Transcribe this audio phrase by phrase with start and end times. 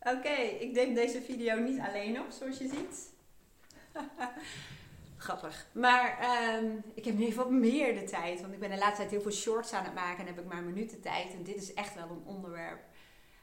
[0.00, 3.12] Oké, ik neem deze video niet alleen op, zoals je ziet.
[5.16, 5.66] Grappig.
[5.72, 8.40] Maar ehm, ik heb nu even wat meer de tijd.
[8.40, 10.52] Want ik ben de laatste tijd heel veel shorts aan het maken en heb ik
[10.52, 11.32] maar minuten tijd.
[11.32, 12.80] En dit is echt wel een onderwerp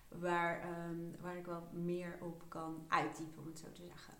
[0.07, 4.14] waar, ehm, waar ik wel meer op kan uitdiepen, om het zo te zeggen.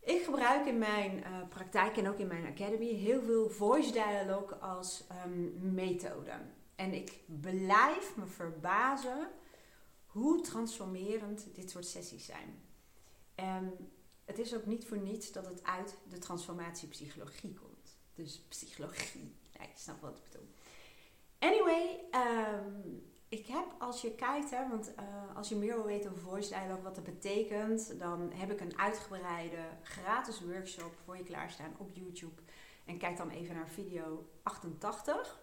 [0.00, 4.54] Ik gebruik in mijn uh, praktijk en ook in mijn academy heel veel voice dialogue
[4.54, 6.32] als um, methode.
[6.74, 9.28] En ik blijf me verbazen
[10.12, 12.62] hoe transformerend dit soort sessies zijn.
[13.34, 13.90] En
[14.24, 17.96] het is ook niet voor niets dat het uit de transformatiepsychologie komt.
[18.14, 19.34] Dus psychologie.
[19.58, 20.48] Ja, je snapt wat ik bedoel.
[21.38, 26.10] Anyway, um, ik heb als je kijkt, hè, want uh, als je meer wil weten
[26.10, 31.22] over voice dialogue, wat dat betekent, dan heb ik een uitgebreide gratis workshop voor je
[31.22, 32.42] klaarstaan op YouTube.
[32.84, 35.40] En kijk dan even naar video 88.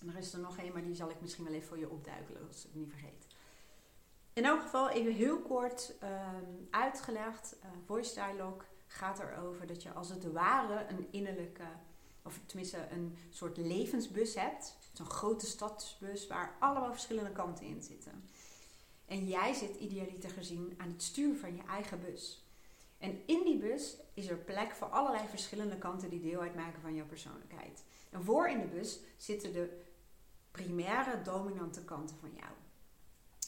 [0.00, 1.90] En er is er nog een, maar die zal ik misschien wel even voor je
[1.90, 3.21] opduiken, als ik het niet vergeet.
[4.32, 7.56] In elk geval even heel kort um, uitgelegd.
[7.58, 11.66] Uh, voice dialogue gaat erover dat je als het ware een innerlijke,
[12.22, 14.76] of tenminste een soort levensbus hebt.
[14.92, 18.28] Zo'n grote stadsbus waar allemaal verschillende kanten in zitten.
[19.06, 22.46] En jij zit idealiter gezien aan het stuur van je eigen bus.
[22.98, 26.94] En in die bus is er plek voor allerlei verschillende kanten die deel uitmaken van
[26.94, 27.84] jouw persoonlijkheid.
[28.10, 29.80] En voor in de bus zitten de
[30.50, 32.52] primaire dominante kanten van jou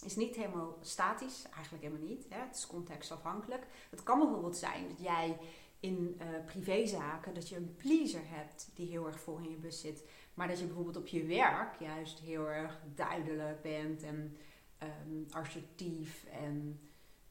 [0.04, 2.26] is niet helemaal statisch, eigenlijk helemaal niet.
[2.28, 2.38] Hè?
[2.38, 3.66] Het is contextafhankelijk.
[3.90, 5.38] Het kan bijvoorbeeld zijn dat jij
[5.80, 9.80] in uh, privézaken dat je een pleaser hebt die heel erg voor in je bus
[9.80, 14.36] zit, maar dat je bijvoorbeeld op je werk juist heel erg duidelijk bent en
[14.82, 16.80] um, assertief en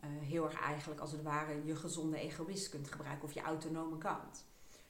[0.03, 3.97] uh, heel erg eigenlijk als het ware je gezonde egoïst kunt gebruiken of je autonome
[3.97, 4.45] kant.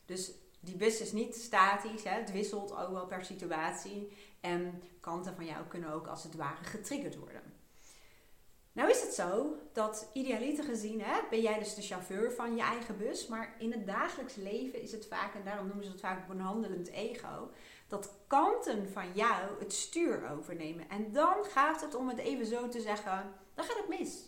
[0.06, 2.10] Dus die bus is niet statisch, hè?
[2.10, 6.64] het wisselt ook wel per situatie en kanten van jou kunnen ook als het ware
[6.64, 7.53] getriggerd worden.
[8.74, 12.62] Nou is het zo dat idealiter gezien hè, ben jij dus de chauffeur van je
[12.62, 13.28] eigen bus.
[13.28, 16.40] Maar in het dagelijks leven is het vaak, en daarom noemen ze het vaak een
[16.40, 17.50] handelend ego,
[17.88, 20.90] dat kanten van jou het stuur overnemen.
[20.90, 24.26] En dan gaat het, om het even zo te zeggen, dan gaat het mis.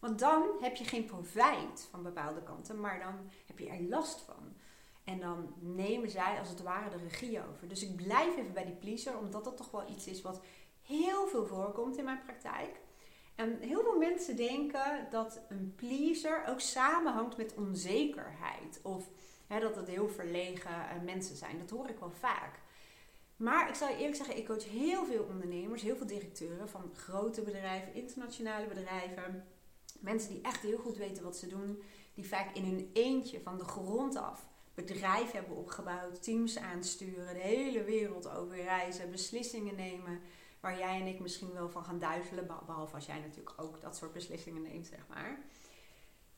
[0.00, 4.20] Want dan heb je geen profijt van bepaalde kanten, maar dan heb je er last
[4.20, 4.56] van.
[5.04, 7.68] En dan nemen zij als het ware de regie over.
[7.68, 10.40] Dus ik blijf even bij die pleaser, omdat dat toch wel iets is wat
[10.82, 12.80] heel veel voorkomt in mijn praktijk.
[13.38, 18.80] En heel veel mensen denken dat een pleaser ook samenhangt met onzekerheid.
[18.82, 19.08] Of
[19.46, 21.58] hè, dat het heel verlegen uh, mensen zijn.
[21.58, 22.60] Dat hoor ik wel vaak.
[23.36, 26.90] Maar ik zal je eerlijk zeggen, ik coach heel veel ondernemers, heel veel directeuren van
[26.94, 29.46] grote bedrijven, internationale bedrijven.
[30.00, 31.82] Mensen die echt heel goed weten wat ze doen.
[32.14, 37.40] Die vaak in hun eentje van de grond af bedrijf hebben opgebouwd, teams aansturen, de
[37.40, 40.20] hele wereld over reizen, beslissingen nemen
[40.60, 42.46] waar jij en ik misschien wel van gaan duizelen.
[42.66, 45.38] Behalve als jij natuurlijk ook dat soort beslissingen neemt, zeg maar.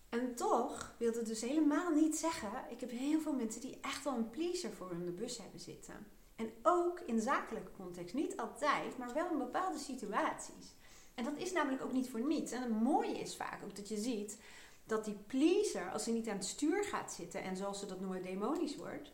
[0.08, 2.50] En toch wil het dus helemaal niet zeggen.
[2.68, 5.60] Ik heb heel veel mensen die echt wel een pleaser voor hun de bus hebben
[5.60, 6.06] zitten.
[6.36, 8.14] En ook in zakelijke context.
[8.14, 10.74] Niet altijd, maar wel in bepaalde situaties.
[11.14, 12.52] En dat is namelijk ook niet voor niets.
[12.52, 14.38] En het mooie is vaak ook dat je ziet
[14.84, 18.00] dat die pleaser, als hij niet aan het stuur gaat zitten en zoals ze dat
[18.00, 19.12] noemen demonisch wordt,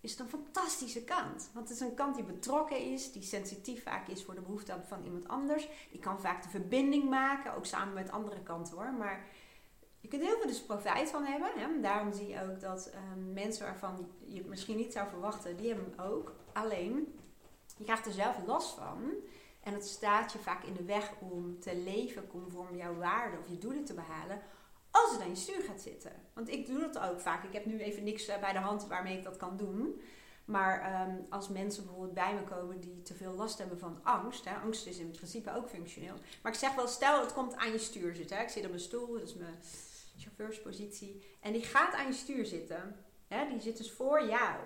[0.00, 1.50] is het een fantastische kant.
[1.52, 4.84] Want het is een kant die betrokken is, die sensitief vaak is voor de behoeften
[4.86, 5.68] van iemand anders.
[5.90, 8.92] Die kan vaak de verbinding maken, ook samen met andere kanten hoor.
[8.92, 9.26] Maar
[10.00, 11.50] je kunt heel veel dus profijt van hebben.
[11.54, 11.80] Hè?
[11.80, 15.68] Daarom zie je ook dat um, mensen waarvan je het misschien niet zou verwachten, die
[15.68, 16.34] hebben hem ook.
[16.52, 17.18] Alleen,
[17.76, 19.12] je krijgt er zelf last van.
[19.62, 23.48] En het staat je vaak in de weg om te leven conform jouw waarden of
[23.48, 24.40] je doelen te behalen
[24.90, 26.12] als het aan je stuur gaat zitten.
[26.34, 27.44] Want ik doe dat ook vaak.
[27.44, 30.00] Ik heb nu even niks eh, bij de hand waarmee ik dat kan doen.
[30.44, 34.44] Maar ehm, als mensen bijvoorbeeld bij me komen die te veel last hebben van angst.
[34.44, 36.14] Hè, angst is in principe ook functioneel.
[36.42, 38.36] Maar ik zeg wel, stel het komt aan je stuur zitten.
[38.36, 38.42] Hè.
[38.42, 39.58] Ik zit op mijn stoel, dat is mijn
[40.18, 41.22] chauffeurspositie.
[41.40, 43.04] En die gaat aan je stuur zitten.
[43.26, 44.56] Hè, die zit dus voor jou.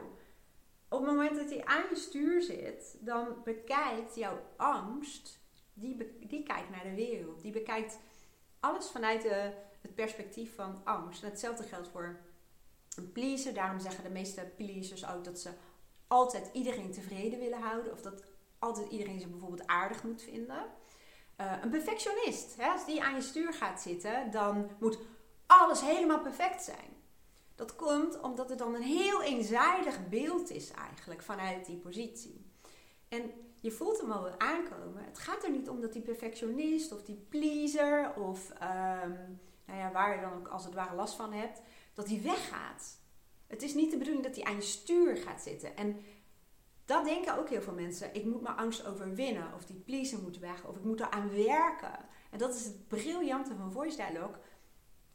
[0.89, 5.39] Op het moment dat hij aan je stuur zit, dan bekijkt jouw angst,
[5.75, 7.43] die, die kijkt naar de wereld.
[7.43, 7.99] Die bekijkt
[8.60, 11.22] alles vanuit de het perspectief van angst.
[11.22, 12.20] En hetzelfde geldt voor
[12.96, 13.54] een pleaser.
[13.54, 15.50] Daarom zeggen de meeste pleasers ook dat ze
[16.06, 17.92] altijd iedereen tevreden willen houden.
[17.92, 18.24] Of dat
[18.58, 20.64] altijd iedereen ze bijvoorbeeld aardig moet vinden.
[21.40, 24.98] Uh, een perfectionist, hè, als die aan je stuur gaat zitten, dan moet
[25.46, 26.96] alles helemaal perfect zijn.
[27.54, 32.50] Dat komt omdat het dan een heel eenzijdig beeld is eigenlijk vanuit die positie.
[33.08, 33.30] En
[33.60, 35.04] je voelt hem al aankomen.
[35.04, 38.52] Het gaat er niet om dat die perfectionist of die pleaser of
[39.04, 39.40] um,
[39.72, 41.60] nou ja, waar je dan ook als het ware last van hebt,
[41.95, 42.98] dat die weggaat.
[43.47, 45.77] Het is niet de bedoeling dat die aan je stuur gaat zitten.
[45.77, 46.01] En
[46.84, 48.15] dat denken ook heel veel mensen.
[48.15, 49.54] Ik moet mijn angst overwinnen.
[49.54, 50.65] Of die pleaser moet weg.
[50.65, 51.98] Of ik moet eraan werken.
[52.30, 54.36] En dat is het briljante van Voice Dialogue.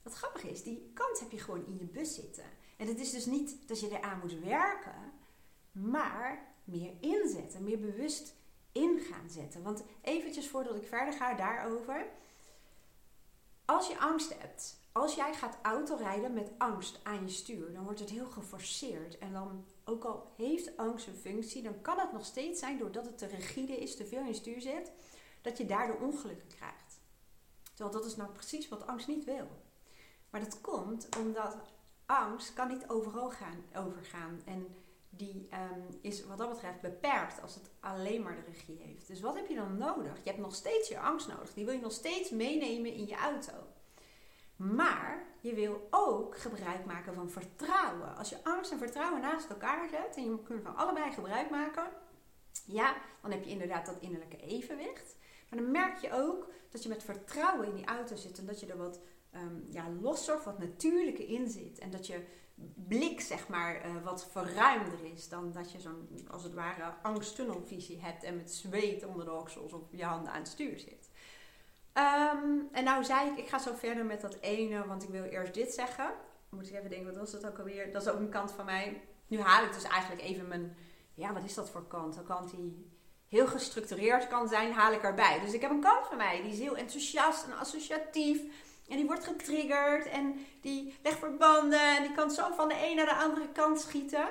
[0.04, 2.45] Wat grappig is, die kant heb je gewoon in je bus zitten.
[2.77, 5.12] En het is dus niet dat je eraan moet werken,
[5.71, 8.36] maar meer inzetten, meer bewust
[8.71, 9.63] in gaan zetten.
[9.63, 12.07] Want eventjes voordat ik verder ga daarover.
[13.67, 17.99] Als je angst hebt, als jij gaat autorijden met angst aan je stuur, dan wordt
[17.99, 19.17] het heel geforceerd.
[19.17, 23.05] En dan, ook al heeft angst een functie, dan kan het nog steeds zijn, doordat
[23.05, 24.91] het te rigide is, te veel in je stuur zit,
[25.41, 26.99] dat je daardoor ongelukken krijgt.
[27.73, 29.47] Terwijl dat is nou precies wat angst niet wil.
[30.29, 31.55] Maar dat komt omdat
[32.05, 34.41] angst kan niet overal gaan, overgaan.
[34.45, 34.75] En
[35.17, 39.07] die ehm, is wat dat betreft beperkt als het alleen maar de regie heeft.
[39.07, 40.17] Dus wat heb je dan nodig?
[40.23, 41.53] Je hebt nog steeds je angst nodig.
[41.53, 43.53] Die wil je nog steeds meenemen in je auto.
[44.55, 48.15] Maar je wil ook gebruik maken van vertrouwen.
[48.15, 51.87] Als je angst en vertrouwen naast elkaar zet en je kunt van allebei gebruik maken,
[52.65, 55.15] ja, dan heb je inderdaad dat innerlijke evenwicht.
[55.49, 58.59] Maar dan merk je ook dat je met vertrouwen in die auto zit en dat
[58.59, 58.99] je er wat
[59.35, 61.79] um, ja, losser, wat natuurlijker in zit.
[61.79, 62.25] En dat je
[62.88, 68.01] blik, zeg maar, uh, wat verruimder is dan dat je zo'n, als het ware, angsttunnelvisie
[68.01, 71.09] hebt en met zweet onder de oksels of je handen aan het stuur zit.
[71.94, 75.24] Um, en nou zei ik, ik ga zo verder met dat ene, want ik wil
[75.24, 76.13] eerst dit zeggen.
[76.50, 77.92] Moet ik even denken, wat was dat ook alweer?
[77.92, 79.01] Dat is ook een kant van mij.
[79.27, 80.77] Nu haal ik dus eigenlijk even mijn,
[81.13, 82.15] ja, wat is dat voor kant?
[82.15, 82.92] Een kant die
[83.27, 85.39] heel gestructureerd kan zijn, haal ik erbij.
[85.39, 88.42] Dus ik heb een kant van mij, die is heel enthousiast en associatief.
[88.88, 92.95] En die wordt getriggerd en die legt verbanden en die kan zo van de een
[92.95, 94.28] naar de andere kant schieten.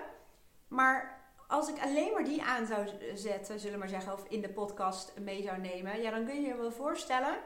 [0.68, 4.40] Maar als ik alleen maar die aan zou zetten, zullen we maar zeggen, of in
[4.40, 7.38] de podcast mee zou nemen, ja, dan kun je je wel voorstellen,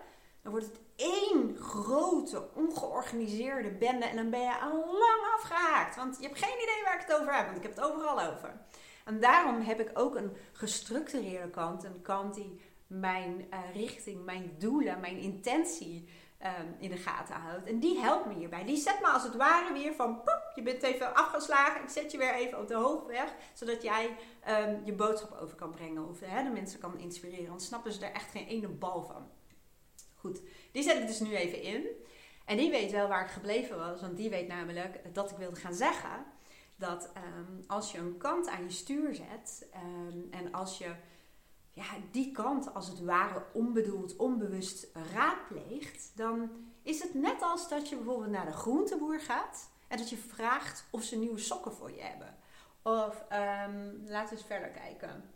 [0.43, 5.97] dan wordt het één grote, ongeorganiseerde bende en dan ben je al lang afgehaakt.
[5.97, 8.21] Want je hebt geen idee waar ik het over heb, want ik heb het overal
[8.21, 8.61] over.
[9.05, 14.55] En daarom heb ik ook een gestructureerde kant, een kant die mijn uh, richting, mijn
[14.59, 16.09] doelen, mijn intentie
[16.45, 17.67] um, in de gaten houdt.
[17.67, 18.65] En die helpt me hierbij.
[18.65, 20.23] Die zet me als het ware weer van,
[20.55, 21.83] je bent even afgeslagen.
[21.83, 24.17] Ik zet je weer even op de hoofdweg, zodat jij
[24.49, 26.09] um, je boodschap over kan brengen.
[26.09, 27.49] Of de mensen kan inspireren.
[27.49, 29.29] Want snappen ze er echt geen ene bal van.
[30.15, 30.41] Goed,
[30.73, 31.87] die zet ik dus nu even in.
[32.45, 34.01] En die weet wel waar ik gebleven was.
[34.01, 36.25] Want die weet namelijk dat ik wilde gaan zeggen...
[36.77, 39.69] dat um, als je een kant aan je stuur zet...
[40.31, 40.95] en als je
[41.81, 46.51] ja, die kant als het ware onbedoeld, onbewust raadpleegt, dan
[46.83, 50.85] is het net als dat je bijvoorbeeld naar de groenteboer gaat en dat je vraagt
[50.91, 52.37] of ze nieuwe sokken voor je hebben.
[52.83, 55.31] Of um, laten we eens verder kijken.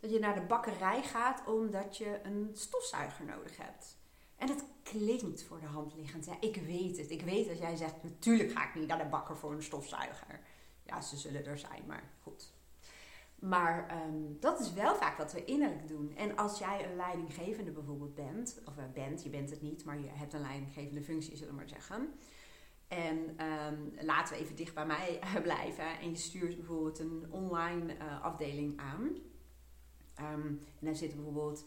[0.00, 3.96] Dat je naar de bakkerij gaat omdat je een stofzuiger nodig hebt.
[4.36, 6.24] En dat klinkt voor de hand liggend.
[6.24, 7.10] Ja, ik weet het.
[7.10, 10.40] Ik weet dat jij zegt, natuurlijk ga ik niet naar de bakker voor een stofzuiger.
[10.82, 12.52] Ja, ze zullen er zijn, maar goed.
[13.38, 16.16] Maar um, dat is wel vaak wat we innerlijk doen.
[16.16, 19.98] En als jij een leidinggevende bijvoorbeeld bent, of uh, bent, je bent het niet, maar
[19.98, 22.14] je hebt een leidinggevende functie, zullen we maar zeggen.
[22.88, 25.98] En um, laten we even dicht bij mij blijven.
[25.98, 29.02] En je stuurt bijvoorbeeld een online uh, afdeling aan.
[30.34, 31.66] Um, en daar zitten bijvoorbeeld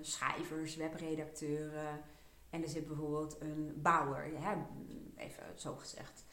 [0.00, 2.00] schrijvers, webredacteuren.
[2.50, 4.32] En er zit bijvoorbeeld een bouwer,
[5.16, 6.24] even zo gezegd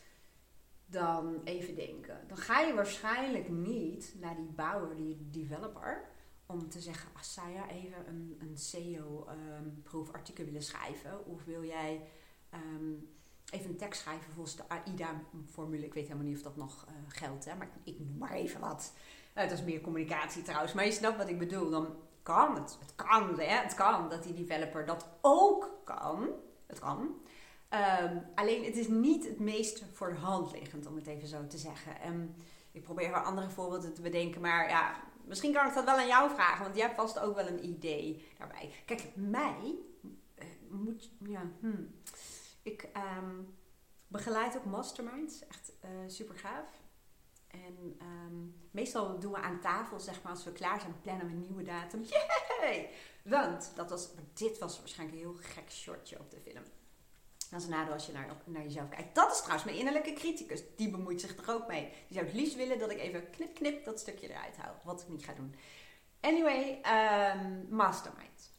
[0.86, 2.20] dan even denken.
[2.28, 6.10] Dan ga je waarschijnlijk niet naar die bouwer, die developer,
[6.46, 11.26] om te zeggen: ah, zou je even een, een SEO-proefartikel um, willen schrijven?
[11.26, 12.02] Of wil jij
[12.54, 13.10] um,
[13.50, 15.86] even een tekst schrijven volgens de AIDA-formule?
[15.86, 17.56] Ik weet helemaal niet of dat nog uh, geldt, hè?
[17.56, 18.94] maar ik, noem maar even wat.
[19.36, 21.70] Uh, dat is meer communicatie trouwens, maar je snapt wat ik bedoel.
[21.70, 22.78] Dan kan het.
[22.80, 23.62] Het kan, hè?
[23.62, 26.30] Het kan dat die developer dat ook kan.
[26.66, 27.16] Het kan.
[27.76, 31.48] Um, alleen het is niet het meest voor de hand liggend, om het even zo
[31.48, 32.08] te zeggen.
[32.08, 32.36] Um,
[32.72, 36.08] ik probeer wel andere voorbeelden te bedenken, maar ja, misschien kan ik dat wel aan
[36.08, 38.72] jou vragen, want jij vast ook wel een idee daarbij.
[38.86, 39.76] Kijk, mij
[40.40, 41.96] uh, moet, ja, hmm.
[42.62, 43.56] ik um,
[44.08, 46.84] begeleid ook masterminds, echt uh, super gaaf.
[47.48, 47.98] En
[48.72, 51.64] meestal doen we aan tafel, zeg maar, als we klaar zijn, plannen we een nieuwe
[51.64, 52.04] datum.
[52.62, 52.90] Yay!
[53.24, 56.64] Want dat was, dit was waarschijnlijk een heel gek shortje op de film.
[57.50, 59.16] Dat is een nadeel als je naar, naar jezelf kijkt.
[59.16, 60.62] Dat is trouwens mijn innerlijke criticus.
[60.76, 61.90] Die bemoeit zich er ook mee.
[62.08, 64.82] Die zou het liefst willen dat ik even knip knip dat stukje eruit haal.
[64.84, 65.56] Wat ik niet ga doen.
[66.20, 66.82] Anyway,
[67.36, 68.54] um, mastermind.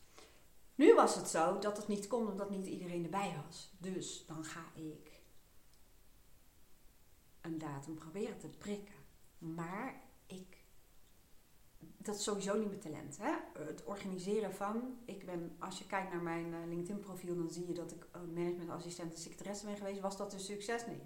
[0.75, 3.71] Nu was het zo dat het niet kon omdat niet iedereen erbij was.
[3.79, 5.11] Dus dan ga ik
[7.41, 8.95] een datum proberen te prikken.
[9.39, 10.01] Maar
[12.07, 13.19] dat is sowieso niet mijn talent.
[13.21, 13.63] Hè?
[13.65, 14.99] Het organiseren van.
[15.05, 18.07] Ik ben, als je kijkt naar mijn uh, LinkedIn profiel, dan zie je dat ik
[18.17, 20.01] uh, managementassistent en secretaresse ben geweest.
[20.01, 20.87] Was dat een succes?
[20.87, 21.01] Nee.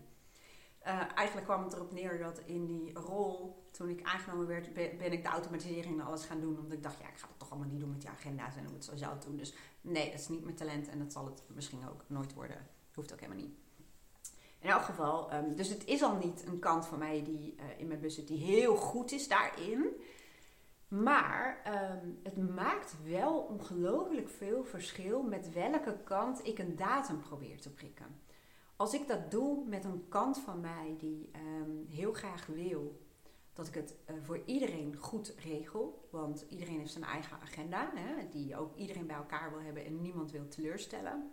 [0.86, 5.12] Uh, eigenlijk kwam het erop neer dat in die rol, toen ik aangenomen werd, ben
[5.12, 6.58] ik de automatisering en alles gaan doen.
[6.58, 8.62] Omdat ik dacht, ja, ik ga dat toch allemaal niet doen met die agenda's en
[8.62, 9.36] moet het zo doen.
[9.36, 12.66] Dus nee, dat is niet mijn talent en dat zal het misschien ook nooit worden.
[12.94, 13.54] Hoeft ook helemaal niet.
[14.58, 17.86] In elk geval, um, dus het is al niet een kant van mij die in
[17.86, 19.86] mijn bus zit, die heel goed is daarin.
[20.90, 21.62] Maar
[22.02, 27.70] um, het maakt wel ongelooflijk veel verschil met welke kant ik een datum probeer te
[27.70, 28.20] prikken.
[28.76, 33.00] Als ik dat doe met een kant van mij die um, heel graag wil
[33.52, 38.28] dat ik het uh, voor iedereen goed regel, want iedereen heeft zijn eigen agenda, hè,
[38.28, 41.30] die ook iedereen bij elkaar wil hebben en niemand wil teleurstellen.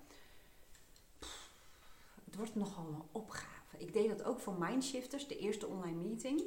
[2.26, 3.78] Het wordt nogal een opgave.
[3.78, 6.42] Ik deed dat ook voor Mindshifters, de eerste online meeting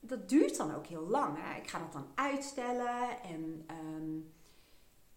[0.00, 1.38] dat duurt dan ook heel lang.
[1.56, 4.32] Ik ga dat dan uitstellen en um,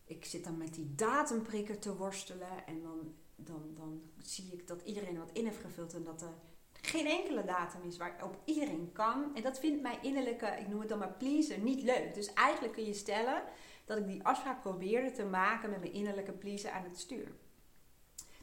[0.05, 2.65] ik zit dan met die datumprikker te worstelen.
[2.65, 6.33] En dan, dan, dan zie ik dat iedereen wat in heeft gevuld en dat er
[6.71, 9.35] geen enkele datum is waarop iedereen kan.
[9.35, 12.13] En dat vindt mijn innerlijke, ik noem het dan maar pleaser, niet leuk.
[12.13, 13.43] Dus eigenlijk kun je stellen
[13.85, 17.31] dat ik die afspraak probeerde te maken met mijn innerlijke pleaser aan het stuur.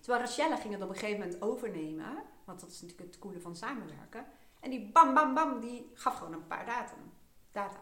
[0.00, 3.40] Terwijl Rachelle ging het op een gegeven moment overnemen, want dat is natuurlijk het coole
[3.40, 4.26] van samenwerken.
[4.60, 7.12] En die bam, bam, bam, die gaf gewoon een paar datum,
[7.52, 7.80] data.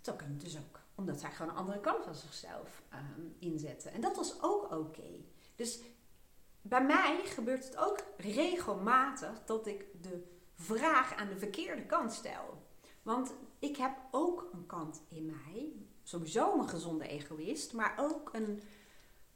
[0.00, 0.80] Zo kan dus ook.
[0.94, 3.92] Omdat zij gewoon een andere kant van zichzelf um, inzetten.
[3.92, 5.24] En dat was ook oké.
[5.56, 5.80] Dus
[6.62, 12.62] bij mij gebeurt het ook regelmatig dat ik de vraag aan de verkeerde kant stel.
[13.02, 18.62] Want ik heb ook een kant in mij, sowieso een gezonde egoïst, maar ook een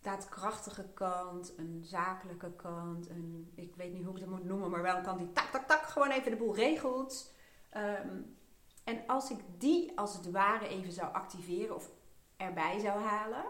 [0.08, 4.82] daadkrachtige kant, een zakelijke kant, een, ik weet niet hoe ik het moet noemen, maar
[4.82, 7.32] wel een kant die tak, tak, tak, gewoon even de boel regelt.
[7.76, 8.36] Um,
[8.84, 11.90] en als ik die als het ware even zou activeren of
[12.36, 13.44] erbij zou halen,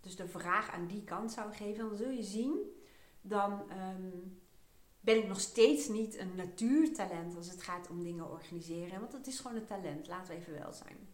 [0.00, 2.58] dus de vraag aan die kant zou geven, dan zul je zien,
[3.20, 4.40] dan um,
[5.00, 9.00] ben ik nog steeds niet een natuurtalent als het gaat om dingen organiseren.
[9.00, 11.08] Want het is gewoon een talent, laten we even wel zijn.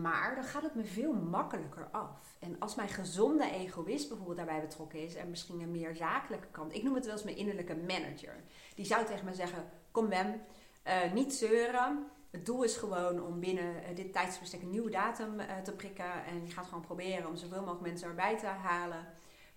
[0.00, 2.36] Maar dan gaat het me veel makkelijker af.
[2.38, 6.74] En als mijn gezonde egoïst bijvoorbeeld daarbij betrokken is en misschien een meer zakelijke kant,
[6.74, 8.44] ik noem het wel eens mijn innerlijke manager,
[8.74, 10.40] die zou tegen me zeggen: Kom, Wem,
[10.86, 12.06] uh, niet zeuren.
[12.30, 16.24] Het doel is gewoon om binnen uh, dit tijdsbestek een nieuwe datum uh, te prikken.
[16.24, 19.06] En je gaat gewoon proberen om zoveel mogelijk mensen erbij te halen.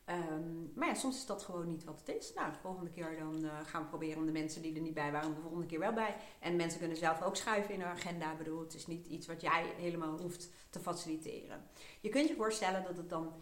[0.09, 2.33] Um, maar ja, soms is dat gewoon niet wat het is.
[2.33, 4.93] Nou, de volgende keer dan uh, gaan we proberen om de mensen die er niet
[4.93, 6.15] bij waren, de volgende keer wel bij.
[6.39, 8.31] En mensen kunnen zelf ook schuiven in hun agenda.
[8.31, 11.67] Ik bedoel, het is niet iets wat jij helemaal hoeft te faciliteren.
[12.01, 13.33] Je kunt je voorstellen dat het dan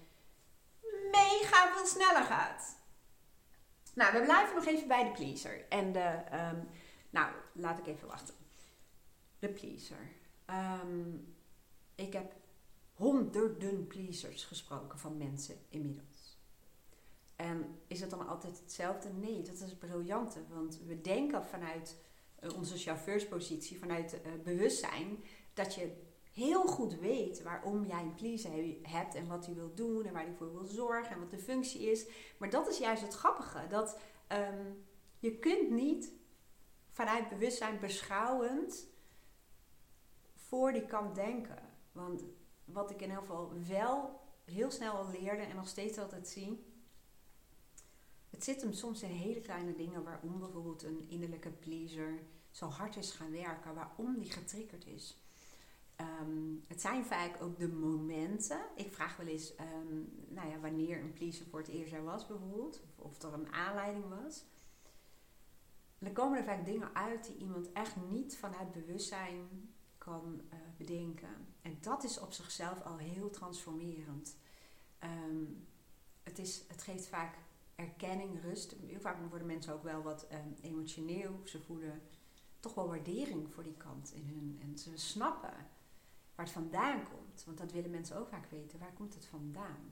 [1.12, 2.82] mega veel sneller gaat.
[3.94, 5.68] Nou, we blijven nog even bij de pleaser.
[5.70, 6.68] En de, um,
[7.10, 8.36] nou, laat ik even wachten.
[9.40, 10.12] De pleaser.
[10.82, 11.36] Um,
[11.96, 12.34] ik heb
[12.94, 16.13] honderden pleasers gesproken van mensen inmiddels.
[17.36, 19.10] En is het dan altijd hetzelfde?
[19.10, 20.40] Nee, dat is het briljante.
[20.50, 21.98] Want we denken vanuit
[22.44, 25.24] uh, onze chauffeurspositie, vanuit uh, bewustzijn,
[25.54, 25.92] dat je
[26.32, 30.24] heel goed weet waarom jij een pleaser hebt en wat hij wil doen en waar
[30.24, 32.06] hij voor wil zorgen en wat de functie is.
[32.38, 33.68] Maar dat is juist het grappige.
[33.68, 34.00] Dat
[34.32, 34.86] um,
[35.20, 36.12] je kunt niet
[36.90, 38.88] vanuit bewustzijn beschouwend
[40.36, 41.70] voor die kant denken.
[41.92, 42.24] Want
[42.66, 46.73] wat ik in ieder geval wel heel snel al leerde en nog steeds altijd zie,
[48.34, 52.20] het zit hem soms in hele kleine dingen waarom bijvoorbeeld een innerlijke pleaser
[52.52, 55.18] zo hard is gaan werken, waarom die getriggerd is.
[55.98, 58.62] Um, het zijn vaak ook de momenten.
[58.76, 62.28] Ik vraag wel eens um, nou ja, wanneer een pleaser voor het eerst er was,
[62.28, 64.44] bijvoorbeeld, of, of er een aanleiding was.
[66.00, 70.60] En dan komen er vaak dingen uit die iemand echt niet vanuit bewustzijn kan uh,
[70.78, 71.48] bedenken.
[71.62, 74.36] En dat is op zichzelf al heel transformerend.
[75.04, 75.68] Um,
[76.24, 77.38] het, is, het geeft vaak
[77.76, 78.76] erkenning, rust.
[78.86, 81.42] Heel vaak worden mensen ook wel wat um, emotioneel.
[81.44, 82.02] Ze voelen
[82.60, 84.60] toch wel waardering voor die kant in hun.
[84.62, 85.54] En ze snappen
[86.36, 87.44] waar het vandaan komt.
[87.46, 88.80] Want dat willen mensen ook vaak weten.
[88.80, 89.92] Waar komt het vandaan?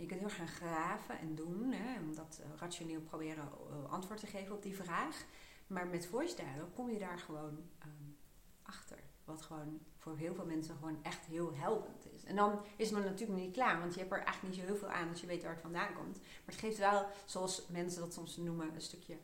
[0.00, 1.72] je kunt heel erg gaan graven en doen.
[1.72, 5.24] Hè, om dat uh, rationeel proberen uh, antwoord te geven op die vraag.
[5.66, 8.16] Maar met voice dialogue kom je daar gewoon um,
[8.62, 8.98] achter.
[9.30, 12.24] Wat gewoon voor heel veel mensen gewoon echt heel helpend is.
[12.24, 14.80] En dan is het natuurlijk niet klaar, want je hebt er eigenlijk niet zo heel
[14.80, 16.20] veel aan als je weet waar het vandaan komt.
[16.20, 19.16] Maar het geeft wel, zoals mensen dat soms noemen, een stukje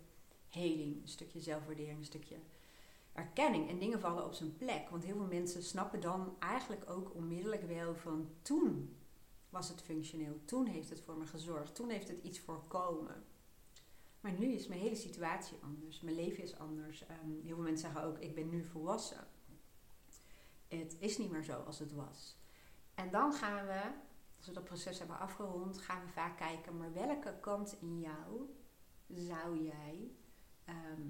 [0.49, 2.37] heling, een stukje zelfwaardering, een stukje
[3.13, 3.69] erkenning.
[3.69, 4.89] En dingen vallen op zijn plek.
[4.91, 8.97] Want heel veel mensen snappen dan eigenlijk ook onmiddellijk wel van toen
[9.49, 13.25] was het functioneel, toen heeft het voor me gezorgd, toen heeft het iets voorkomen.
[14.21, 17.03] Maar nu is mijn hele situatie anders, mijn leven is anders.
[17.03, 19.27] Um, heel veel mensen zeggen ook, ik ben nu volwassen.
[20.79, 22.37] Het is niet meer zo als het was.
[22.95, 23.81] En dan gaan we,
[24.37, 28.55] als we dat proces hebben afgerond, gaan we vaak kijken, maar welke kant in jou
[29.09, 30.11] zou jij
[30.65, 31.03] ehm,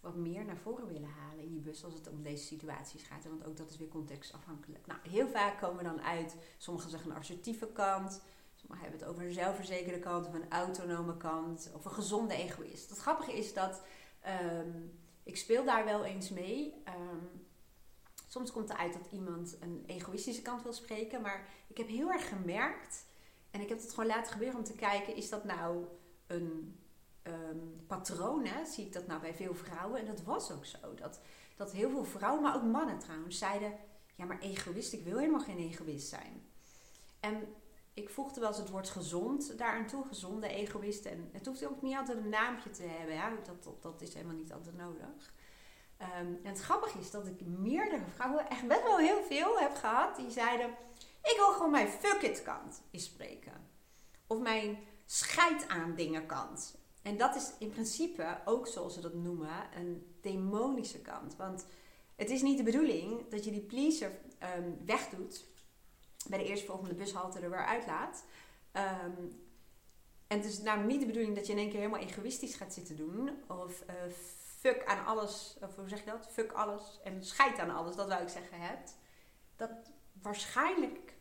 [0.00, 3.24] wat meer naar voren willen halen in je bus als het om deze situaties gaat?
[3.24, 4.86] Want ook dat is weer contextafhankelijk.
[4.86, 8.22] Nou, heel vaak komen we dan uit, sommigen zeggen een assertieve kant,
[8.54, 12.90] sommigen hebben het over een zelfverzekerde kant of een autonome kant of een gezonde egoïst.
[12.90, 13.82] Het grappige is dat
[14.20, 14.70] ehm,
[15.22, 16.82] ik speel daar wel eens mee.
[16.88, 17.45] Um,
[18.36, 22.10] soms komt er uit dat iemand een egoïstische kant wil spreken, maar ik heb heel
[22.10, 23.04] erg gemerkt
[23.50, 25.84] en ik heb het gewoon laten gebeuren om te kijken, is dat nou
[26.26, 26.78] een
[27.22, 28.46] um, patroon?
[28.46, 28.64] Hè?
[28.64, 30.00] Zie ik dat nou bij veel vrouwen?
[30.00, 30.94] En dat was ook zo.
[30.94, 31.20] Dat,
[31.56, 33.72] dat heel veel vrouwen, maar ook mannen trouwens, zeiden:
[34.14, 36.42] Ja, maar egoïst, ik wil helemaal geen egoïst zijn.
[37.20, 37.54] En
[37.94, 41.04] ik voegde wel eens het woord gezond daar aan toe, gezonde egoïst.
[41.04, 43.30] En het hoeft ook niet altijd een naampje te hebben, ja?
[43.44, 45.34] dat, dat, dat is helemaal niet altijd nodig.
[46.00, 49.74] Um, en het grappige is dat ik meerdere vrouwen, echt best wel heel veel heb
[49.74, 50.70] gehad, die zeiden:
[51.22, 53.52] Ik wil gewoon mijn fuck it kant spreken.
[54.26, 56.76] Of mijn scheid aan dingen kant.
[57.02, 61.36] En dat is in principe ook, zoals ze dat noemen, een demonische kant.
[61.36, 61.66] Want
[62.16, 64.10] het is niet de bedoeling dat je die pleaser
[64.56, 65.44] um, wegdoet
[66.28, 68.24] bij de eerstvolgende bushalte er weer uitlaat.
[68.72, 69.44] Um,
[70.26, 72.74] en het is namelijk niet de bedoeling dat je in één keer helemaal egoïstisch gaat
[72.74, 73.30] zitten doen.
[73.46, 73.94] Of uh,
[74.56, 76.28] fuck aan alles, of hoe zeg je dat?
[76.30, 78.96] Fuck alles en scheid aan alles, dat zou ik zeggen hebt.
[79.56, 79.70] Dat
[80.22, 81.14] waarschijnlijk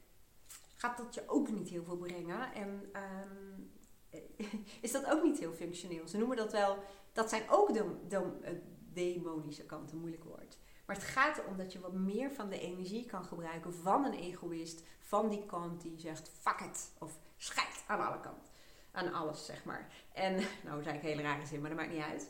[0.76, 2.54] gaat dat je ook niet heel veel brengen.
[2.54, 3.74] En um,
[4.82, 6.08] is dat ook niet heel functioneel.
[6.08, 6.78] Ze noemen dat wel,
[7.14, 8.54] dat zijn ook de, de, eh,
[8.94, 10.58] demonische kanten, moeilijk woord.
[10.86, 14.14] Maar het gaat erom dat je wat meer van de energie kan gebruiken van een
[14.14, 18.50] egoïst, van die kant die zegt fuck it, of schijt aan alle kanten,
[18.92, 19.94] aan alles zeg maar.
[20.14, 22.30] En, nou zei ik een hele rare zin, maar dat maakt niet uit.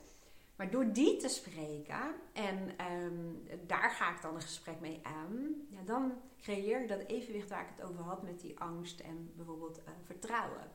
[0.55, 5.55] Maar door die te spreken, en um, daar ga ik dan een gesprek mee aan,
[5.69, 9.31] ja, dan creëer ik dat evenwicht waar ik het over had met die angst en
[9.35, 10.71] bijvoorbeeld uh, vertrouwen.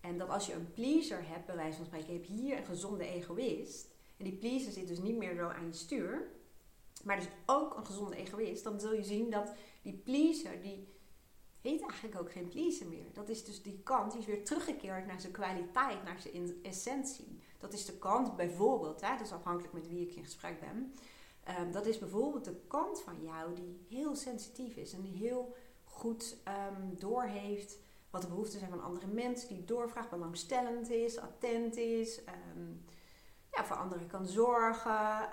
[0.00, 3.06] En dat als je een pleaser hebt, bij wijze van spreken, je hier een gezonde
[3.06, 3.88] egoïst.
[4.16, 6.30] En die pleaser zit dus niet meer zo aan je stuur.
[7.04, 8.64] Maar dus ook een gezonde egoïst.
[8.64, 10.88] Dan zul je zien dat die pleaser, die
[11.60, 13.12] heet eigenlijk ook geen pleaser meer.
[13.12, 17.40] Dat is dus die kant, die is weer teruggekeerd naar zijn kwaliteit, naar zijn essentie.
[17.60, 20.94] Dat is de kant bijvoorbeeld, hè, is afhankelijk met wie ik in gesprek ben.
[21.60, 25.54] Um, dat is bijvoorbeeld de kant van jou die heel sensitief is en heel
[25.84, 27.78] goed um, doorheeft
[28.10, 32.20] wat de behoeften zijn van andere mensen, die doorvraagt, belangstellend is, attent is,
[32.56, 32.84] um,
[33.52, 35.30] ja, voor anderen kan zorgen.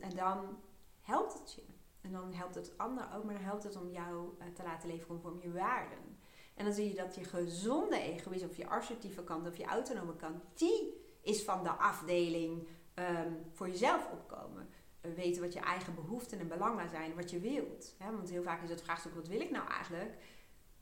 [0.00, 0.58] En dan
[1.00, 1.62] helpt het je.
[2.00, 4.88] En dan helpt het anderen ook, maar dan helpt het om jou uh, te laten
[4.88, 6.18] leven conform je waarden.
[6.54, 10.16] En dan zie je dat je gezonde egoïst, of je assertieve kant, of je autonome
[10.16, 14.68] kant, die is van de afdeling um, voor jezelf opkomen.
[15.02, 17.94] Uh, weten wat je eigen behoeften en belangen zijn, wat je wilt.
[17.98, 20.18] Want heel vaak is het vraagstuk, wat wil ik nou eigenlijk?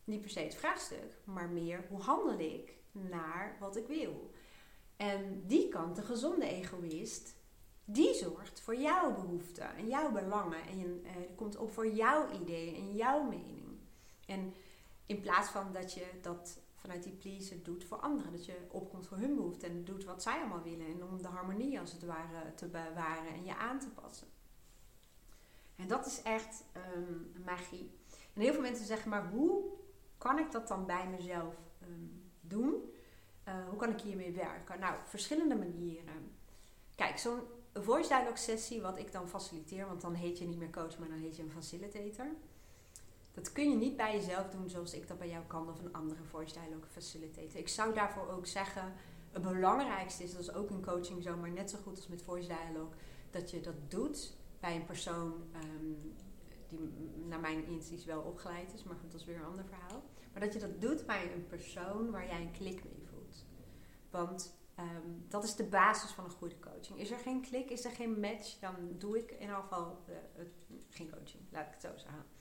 [0.07, 4.31] niet per se het vraagstuk, maar meer hoe handel ik naar wat ik wil.
[4.96, 7.35] En die kant, de gezonde egoïst,
[7.85, 10.62] die zorgt voor jouw behoeften en jouw belangen.
[10.66, 13.79] En je, eh, komt op voor jouw ideeën en jouw mening.
[14.27, 14.55] En
[15.07, 18.33] in plaats van dat je dat vanuit die pleaser doet voor anderen.
[18.33, 20.87] Dat je opkomt voor hun behoeften en doet wat zij allemaal willen.
[20.87, 24.27] En om de harmonie als het ware te bewaren en je aan te passen.
[25.77, 26.64] En dat is echt
[26.96, 27.90] um, magie.
[28.33, 29.64] En heel veel mensen zeggen, maar hoe
[30.18, 32.75] kan ik dat dan bij mezelf um, doen?
[33.49, 34.81] Uh, hoe kan ik hiermee werken?
[34.81, 36.35] Nou, verschillende manieren.
[36.94, 37.40] Kijk, zo'n
[37.72, 41.09] voice dialogue sessie, wat ik dan faciliteer, want dan heet je niet meer coach, maar
[41.09, 42.27] dan heet je een facilitator.
[43.37, 45.92] Dat kun je niet bij jezelf doen zoals ik dat bij jou kan of een
[45.92, 47.61] andere voice dialogue facilitator.
[47.61, 48.92] Ik zou daarvoor ook zeggen,
[49.31, 52.22] het belangrijkste is, dat is ook in coaching zo, maar net zo goed als met
[52.22, 52.94] voice dialogue,
[53.31, 55.33] dat je dat doet bij een persoon
[55.64, 56.14] um,
[56.68, 60.03] die naar mijn inziens wel opgeleid is, maar goed, dat is weer een ander verhaal.
[60.33, 63.44] Maar dat je dat doet bij een persoon waar jij een klik mee voelt.
[64.11, 66.99] Want um, dat is de basis van een goede coaching.
[66.99, 70.49] Is er geen klik, is er geen match, dan doe ik in ieder geval het,
[70.88, 72.36] geen coaching, laat ik het zo zeggen.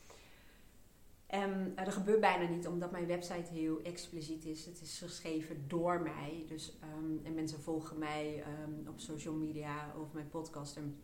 [1.28, 4.66] En uh, dat gebeurt bijna niet, omdat mijn website heel expliciet is.
[4.66, 6.46] Het is geschreven door mij.
[6.48, 10.78] Dus, um, en mensen volgen mij um, op social media of mijn podcast.
[10.78, 10.98] En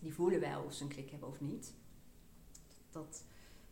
[0.00, 1.74] die voelen wel of ze een klik hebben of niet
[2.92, 3.24] dat,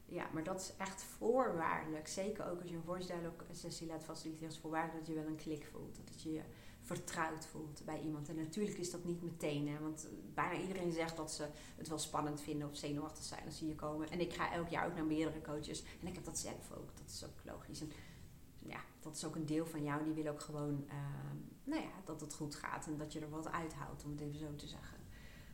[0.04, 2.08] ja, maar dat is echt voorwaardelijk.
[2.08, 5.30] Zeker ook als je een voice dialogue sessie laat faciliteren, is voorwaardelijk dat je wel
[5.30, 5.98] een klik voelt.
[6.04, 6.40] Dat je
[6.88, 8.28] vertrouwd voelt bij iemand.
[8.28, 11.46] En natuurlijk is dat niet meteen, hè, want bijna iedereen zegt dat ze
[11.76, 14.10] het wel spannend vinden of zenuwachtig zijn als ze hier komen.
[14.10, 16.96] En ik ga elk jaar ook naar meerdere coaches en ik heb dat zelf ook.
[16.96, 17.80] Dat is ook logisch.
[17.80, 17.90] En
[18.58, 20.04] ja, dat is ook een deel van jou.
[20.04, 20.94] Die wil ook gewoon, uh,
[21.64, 24.38] nou ja, dat het goed gaat en dat je er wat uithoudt, om het even
[24.38, 24.98] zo te zeggen.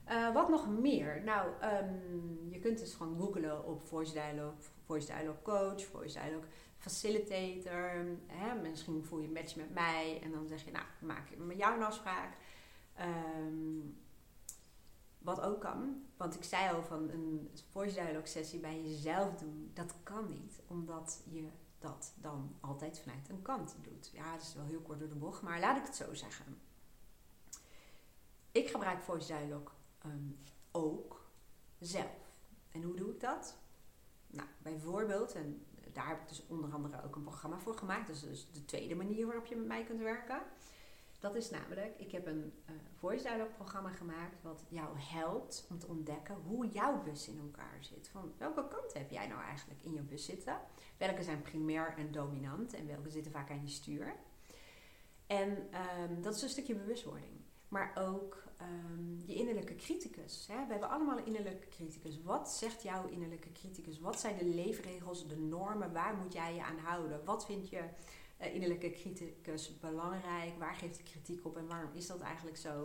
[0.08, 1.22] Uh, wat nog meer?
[1.24, 6.48] Nou, um, je kunt dus gewoon googlen op voice dialogue, voice dialogue coach, voice dialogue
[6.78, 8.06] facilitator.
[8.26, 8.54] Hè?
[8.54, 11.76] Misschien voel je een match met mij en dan zeg je, nou, maak met jou
[11.76, 12.36] een afspraak.
[13.00, 14.02] Um,
[15.18, 19.70] wat ook kan, want ik zei al van een voice dialogue sessie bij jezelf doen,
[19.74, 24.10] dat kan niet, omdat je dat dan altijd vanuit een kant doet.
[24.12, 26.60] Ja, dat is wel heel kort door de bocht, maar laat ik het zo zeggen.
[28.52, 29.68] Ik gebruik voice dialogue
[30.04, 30.30] Ehm,
[30.70, 31.30] ook
[31.78, 32.42] zelf.
[32.72, 33.56] En hoe doe ik dat?
[34.26, 38.06] Nou, bijvoorbeeld, en daar heb ik dus onder andere ook een programma voor gemaakt.
[38.06, 40.42] Dus, dus de tweede manier waarop je met mij kunt werken.
[41.18, 45.78] Dat is namelijk, ik heb een uh, voice dialogue programma gemaakt wat jou helpt om
[45.78, 48.08] te ontdekken hoe jouw bus in elkaar zit.
[48.08, 50.60] Van welke kant heb jij nou eigenlijk in je bus zitten?
[50.96, 54.14] Welke zijn primair en dominant en welke zitten vaak aan je stuur?
[55.26, 55.50] En
[56.00, 57.40] um, dat is een stukje bewustwording.
[57.68, 60.46] Maar ook um, je innerlijke criticus.
[60.50, 60.66] Hè?
[60.66, 62.22] We hebben allemaal een innerlijke criticus.
[62.22, 64.00] Wat zegt jouw innerlijke criticus?
[64.00, 65.92] Wat zijn de leefregels, de normen?
[65.92, 67.24] Waar moet jij je aan houden?
[67.24, 67.82] Wat vind je
[68.40, 70.58] uh, innerlijke criticus belangrijk?
[70.58, 72.82] Waar geeft hij kritiek op en waarom is dat eigenlijk zo?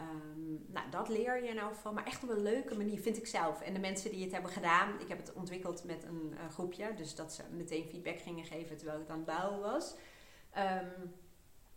[0.00, 3.26] Um, nou, dat leer je nou van, maar echt op een leuke manier, vind ik
[3.26, 3.60] zelf.
[3.60, 6.94] En de mensen die het hebben gedaan, ik heb het ontwikkeld met een uh, groepje,
[6.94, 9.94] dus dat ze meteen feedback gingen geven terwijl ik aan het bouwen was.
[10.56, 11.14] Um,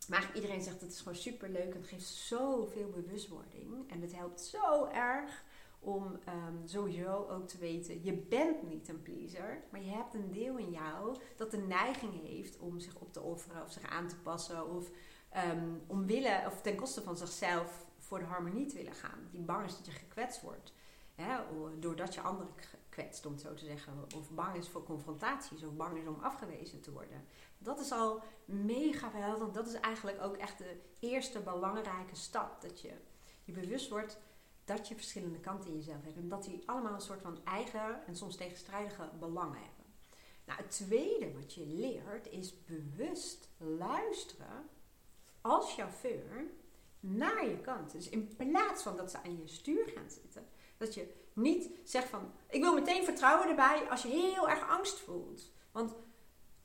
[0.07, 1.73] maar iedereen zegt het is gewoon super leuk.
[1.73, 3.91] Het geeft zoveel bewustwording.
[3.91, 5.43] En het helpt zo erg
[5.79, 10.31] om um, sowieso ook te weten, je bent niet een pleaser, maar je hebt een
[10.31, 14.07] deel in jou dat de neiging heeft om zich op te offeren of zich aan
[14.07, 14.89] te passen of
[15.51, 19.27] um, om willen of ten koste van zichzelf voor de harmonie te willen gaan.
[19.31, 20.73] Die bang is dat je gekwetst wordt.
[21.15, 21.37] Hè,
[21.79, 22.53] doordat je anderen
[22.89, 23.93] kwetst, om het zo te zeggen.
[24.15, 27.25] Of bang is voor confrontaties, of bang is om afgewezen te worden.
[27.67, 29.53] Dat is al mega verhelderend.
[29.53, 32.61] Dat is eigenlijk ook echt de eerste belangrijke stap.
[32.61, 32.93] Dat je
[33.43, 34.19] je bewust wordt
[34.65, 36.17] dat je verschillende kanten in jezelf hebt.
[36.17, 39.85] En dat die allemaal een soort van eigen en soms tegenstrijdige belangen hebben.
[40.45, 44.69] Nou, het tweede wat je leert is bewust luisteren
[45.41, 46.51] als chauffeur
[46.99, 47.91] naar je kant.
[47.91, 52.09] Dus in plaats van dat ze aan je stuur gaan zitten, dat je niet zegt
[52.09, 55.51] van ik wil meteen vertrouwen erbij als je heel erg angst voelt.
[55.71, 55.95] Want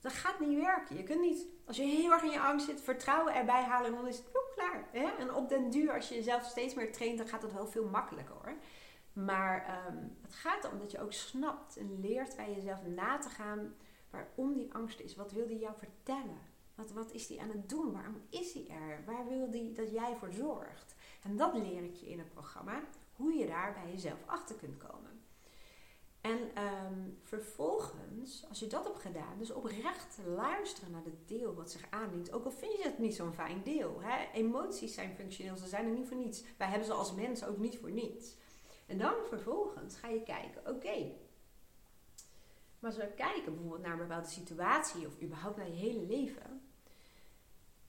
[0.02, 0.96] dat gaat niet werken.
[0.96, 3.96] Je kunt niet, als je heel erg in je angst zit, vertrouwen erbij halen en
[3.96, 4.88] dan is het ook klaar.
[4.92, 5.06] Hè?
[5.18, 7.88] En op den duur, als je jezelf steeds meer traint, dan gaat dat wel veel
[7.88, 8.54] makkelijker hoor.
[9.12, 13.28] Maar um, het gaat erom dat je ook snapt en leert bij jezelf na te
[13.28, 13.74] gaan
[14.10, 15.16] waarom die angst is.
[15.16, 16.50] Wat wil die jou vertellen?
[16.74, 17.92] Wat, wat is die aan het doen?
[17.92, 19.04] Waarom is die er?
[19.06, 20.94] Waar wil die dat jij voor zorgt?
[21.22, 22.80] En dat leer ik je in het programma,
[23.12, 25.11] hoe je daar bij jezelf achter kunt komen.
[26.22, 31.70] En um, vervolgens, als je dat hebt gedaan, dus oprecht luisteren naar het deel wat
[31.70, 32.32] zich aandient.
[32.32, 34.00] Ook al vind je het niet zo'n fijn deel.
[34.00, 34.30] Hè?
[34.32, 36.44] Emoties zijn functioneel, ze zijn er niet voor niets.
[36.56, 38.34] Wij hebben ze als mens ook niet voor niets.
[38.86, 41.12] En dan vervolgens ga je kijken, oké.
[42.78, 46.62] Maar als we kijken bijvoorbeeld naar een bepaalde situatie of überhaupt naar je hele leven.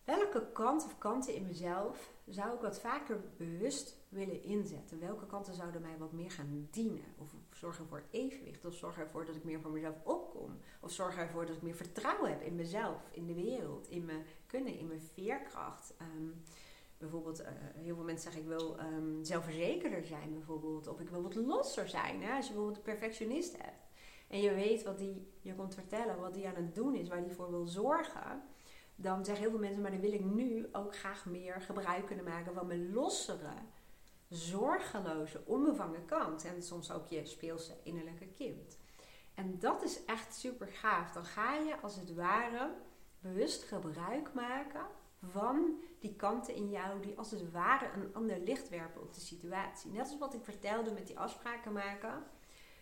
[0.04, 5.00] Welke kant of kanten in mezelf zou ik wat vaker bewust willen inzetten?
[5.00, 7.14] Welke kanten zouden mij wat meer gaan dienen?
[7.18, 8.66] Of zorgen voor evenwicht?
[8.66, 10.58] Of zorgen ervoor dat ik meer voor mezelf opkom?
[10.82, 14.26] Of zorgen ervoor dat ik meer vertrouwen heb in mezelf, in de wereld, in mijn
[14.46, 15.94] kunnen, in mijn veerkracht?
[16.02, 16.44] Um,
[16.98, 20.88] bijvoorbeeld, uh, heel veel mensen zeggen ik wil um, zelfverzekerder zijn bijvoorbeeld.
[20.88, 22.22] Of ik wil wat losser zijn.
[22.22, 22.36] Hè?
[22.36, 23.92] Als je bijvoorbeeld een perfectionist hebt.
[24.28, 27.24] En je weet wat die je komt vertellen, wat die aan het doen is, waar
[27.24, 28.44] die voor wil zorgen
[28.96, 32.26] dan zeggen heel veel mensen, maar dan wil ik nu ook graag meer gebruik kunnen
[32.26, 33.54] maken van mijn lossere,
[34.36, 36.46] zorgeloze, onbevangen kant.
[36.46, 38.78] En soms ook je speelse innerlijke kind.
[39.34, 41.12] En dat is echt super gaaf.
[41.12, 42.74] Dan ga je als het ware
[43.20, 44.86] bewust gebruik maken
[45.32, 49.20] van die kanten in jou die als het ware een ander licht werpen op de
[49.20, 49.92] situatie.
[49.92, 52.24] Net als wat ik vertelde met die afspraken maken.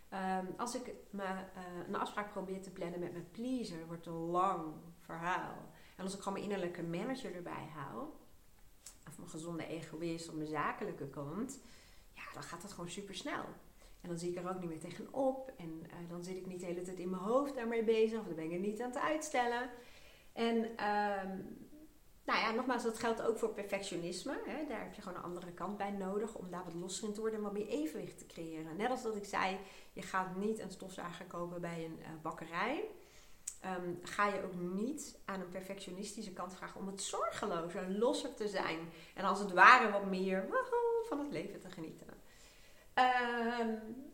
[0.10, 4.14] Ehm, als ik me, uh, een afspraak probeer te plannen met mijn pleaser, wordt een
[4.14, 5.56] lang verhaal.
[5.96, 8.14] En als ik gewoon mijn innerlijke manager erbij haal,
[9.22, 11.60] mijn gezonde egoïst of mijn zakelijke kant,
[12.14, 13.44] ja, dan gaat dat gewoon super snel.
[14.02, 15.52] En dan zie ik er ook niet meer tegenop.
[15.58, 18.20] En uh, dan zit ik niet de hele tijd in mijn hoofd daarmee bezig.
[18.20, 19.70] Of dan ben ik er niet aan het uitstellen.
[20.34, 21.58] En um,
[22.24, 24.40] nou ja, nogmaals, dat geldt ook voor perfectionisme.
[24.46, 24.66] Hè.
[24.68, 27.20] Daar heb je gewoon een andere kant bij nodig om daar wat losser in te
[27.20, 28.78] worden en wat meer evenwicht te creëren.
[28.78, 29.58] Net als dat ik zei,
[29.94, 32.84] je gaat niet een stofzuiger kopen bij een uh, bakkerij.
[33.66, 38.34] Um, ga je ook niet aan een perfectionistische kant vragen om het zorgelozer en losser
[38.34, 38.90] te zijn.
[39.16, 40.48] En als het ware wat meer
[41.08, 42.08] van het leven te genieten.
[43.60, 44.12] Um,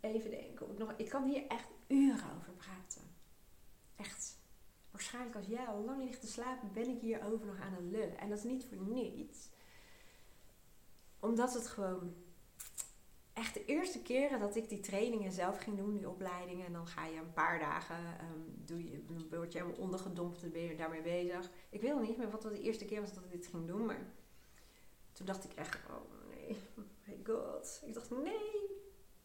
[0.00, 0.70] even denken.
[0.70, 3.02] Ik, nog, ik kan hier echt uren over praten.
[3.96, 4.38] Echt.
[4.90, 8.18] Waarschijnlijk als jij al lang ligt te slapen, ben ik hierover nog aan het lullen.
[8.18, 9.48] En dat is niet voor niets.
[11.20, 12.14] Omdat het gewoon
[13.40, 16.66] echt de eerste keren dat ik die trainingen zelf ging doen, die opleidingen.
[16.66, 20.42] En dan ga je een paar dagen, um, doe je, dan word je helemaal ondergedompt
[20.42, 21.50] en ben je daarmee bezig.
[21.70, 24.12] Ik weet niet meer wat de eerste keer was dat ik dit ging doen, maar
[25.12, 27.82] toen dacht ik echt, oh nee, oh my god.
[27.84, 28.78] Ik dacht, nee,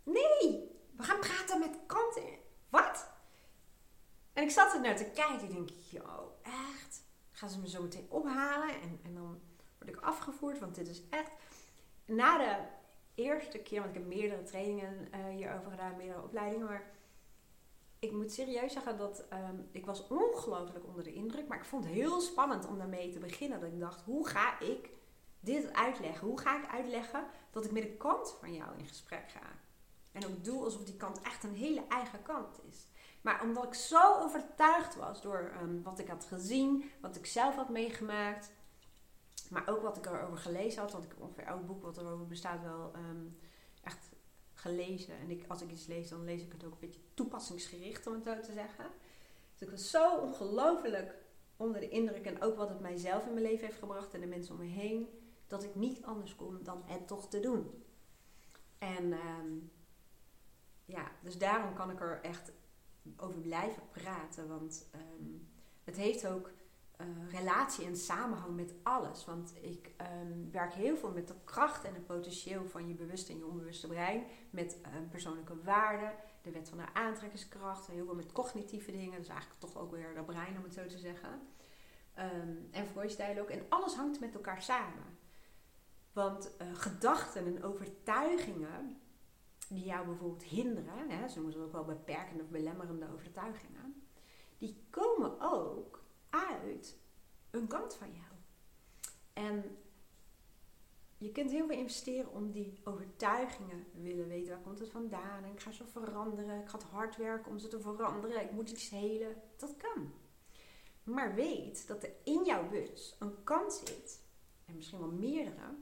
[0.03, 2.23] nee, we gaan praten met kanten.
[2.69, 3.13] Wat?
[4.33, 5.43] En ik zat er naar te kijken.
[5.43, 7.03] Ik denk, yo, echt?
[7.31, 8.81] Gaan ze me zo meteen ophalen?
[8.81, 9.41] En, en dan
[9.77, 11.31] word ik afgevoerd, want dit is echt...
[12.05, 12.74] Na de
[13.15, 16.91] eerste keer, want ik heb meerdere trainingen uh, hierover gedaan, meerdere opleidingen, maar
[17.99, 21.83] ik moet serieus zeggen dat ehm, ik was ongelooflijk onder de indruk, maar ik vond
[21.83, 23.59] het heel spannend om daarmee te beginnen.
[23.59, 24.89] Dat ik dacht, hoe ga ik
[25.39, 26.27] dit uitleggen?
[26.27, 29.63] Hoe ga ik uitleggen dat ik met een kant van jou in gesprek ga?
[30.11, 32.87] En ook doe alsof die kant echt een hele eigen kant is.
[33.21, 37.55] Maar omdat ik zo overtuigd was door um, wat ik had gezien, wat ik zelf
[37.55, 38.51] had meegemaakt,
[39.49, 42.27] maar ook wat ik erover gelezen had, want ik heb ongeveer elk boek wat erover
[42.27, 43.37] bestaat wel um,
[43.83, 44.09] echt
[44.53, 45.17] gelezen.
[45.17, 48.13] En ik, als ik iets lees, dan lees ik het ook een beetje toepassingsgericht, om
[48.13, 48.85] het zo te zeggen.
[49.51, 51.15] Dus ik was zo ongelooflijk
[51.57, 54.27] onder de indruk en ook wat het mijzelf in mijn leven heeft gebracht en de
[54.27, 55.07] mensen om me heen,
[55.47, 57.83] dat ik niet anders kon dan het toch te doen.
[58.77, 59.71] En um,
[60.85, 62.51] ja, dus daarom kan ik er echt
[63.17, 64.47] over blijven praten.
[64.47, 65.47] Want um,
[65.83, 66.51] het heeft ook
[67.01, 69.25] uh, relatie en samenhang met alles.
[69.25, 73.31] Want ik um, werk heel veel met de kracht en het potentieel van je bewuste
[73.31, 74.23] en je onbewuste brein.
[74.49, 77.87] Met um, persoonlijke waarden, de wet van de aantrekkingskracht.
[77.87, 79.19] Heel veel met cognitieve dingen.
[79.19, 81.41] Dus eigenlijk toch ook weer dat brein om het zo te zeggen.
[82.71, 83.49] en voice ook.
[83.49, 85.17] En alles hangt met elkaar samen.
[86.13, 89.01] Want uh, gedachten en overtuigingen
[89.69, 94.03] die jou bijvoorbeeld hinderen, hè, ze noemen ook wel beperkende of belemmerende overtuigingen,
[94.57, 96.03] die komen ook
[96.49, 96.97] uit
[97.49, 98.33] een kant van jou.
[99.33, 99.77] En
[101.17, 104.53] je kunt heel veel investeren om die overtuigingen willen weten.
[104.53, 105.43] Waar komt het vandaan?
[105.43, 106.61] En ik ga ze veranderen.
[106.61, 108.43] Ik ga het hard werken om ze te veranderen.
[108.43, 109.41] Ik moet iets helen.
[109.57, 110.13] Dat kan.
[111.03, 114.23] Maar weet dat er in jouw bus een kant zit,
[114.65, 115.75] en misschien wel meerdere,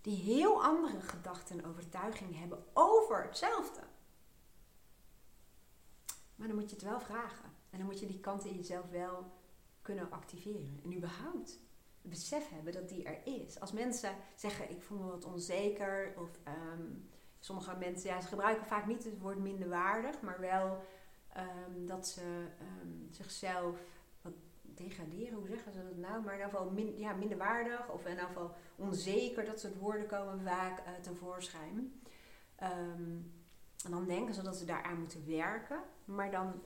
[0.00, 3.80] die heel andere gedachten en overtuigingen hebben over hetzelfde.
[6.34, 7.50] Maar dan moet je het wel vragen.
[7.72, 9.32] En dan moet je die kant in jezelf wel
[9.82, 10.80] kunnen activeren.
[10.84, 11.58] En überhaupt
[12.02, 13.60] besef hebben dat die er is.
[13.60, 16.14] Als mensen zeggen, ik voel me wat onzeker.
[16.16, 16.30] Of
[16.72, 17.08] um,
[17.38, 20.20] sommige mensen, ja, ze gebruiken vaak niet het woord minderwaardig.
[20.20, 20.84] Maar wel
[21.36, 22.46] um, dat ze
[22.82, 23.78] um, zichzelf
[24.62, 26.22] degraderen, hoe zeggen ze dat nou?
[26.22, 30.40] Maar in ieder geval ja, minderwaardig of in ieder geval onzeker, dat soort woorden komen
[30.40, 32.02] vaak uh, tevoorschijn.
[33.84, 36.62] En dan denken ze dat ze daaraan moeten werken, maar dan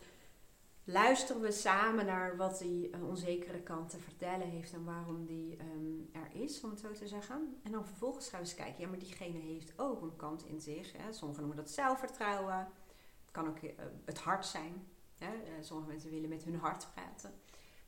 [0.88, 5.58] luisteren we samen naar wat die uh, onzekere kant te vertellen heeft en waarom die
[5.60, 7.60] um, er is, om het zo te zeggen.
[7.62, 10.60] En dan vervolgens gaan we eens kijken, ja, maar diegene heeft ook een kant in
[10.60, 10.92] zich.
[10.96, 11.12] Hè?
[11.12, 12.56] Sommigen noemen dat zelfvertrouwen.
[13.24, 13.70] Het kan ook uh,
[14.04, 14.86] het hart zijn.
[15.18, 15.28] Hè?
[15.60, 17.34] sommige mensen willen met hun hart praten.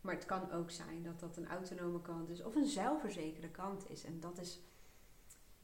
[0.00, 3.90] Maar het kan ook zijn dat dat een autonome kant is of een zelfverzekerde kant
[3.90, 4.04] is.
[4.04, 4.60] En dat is.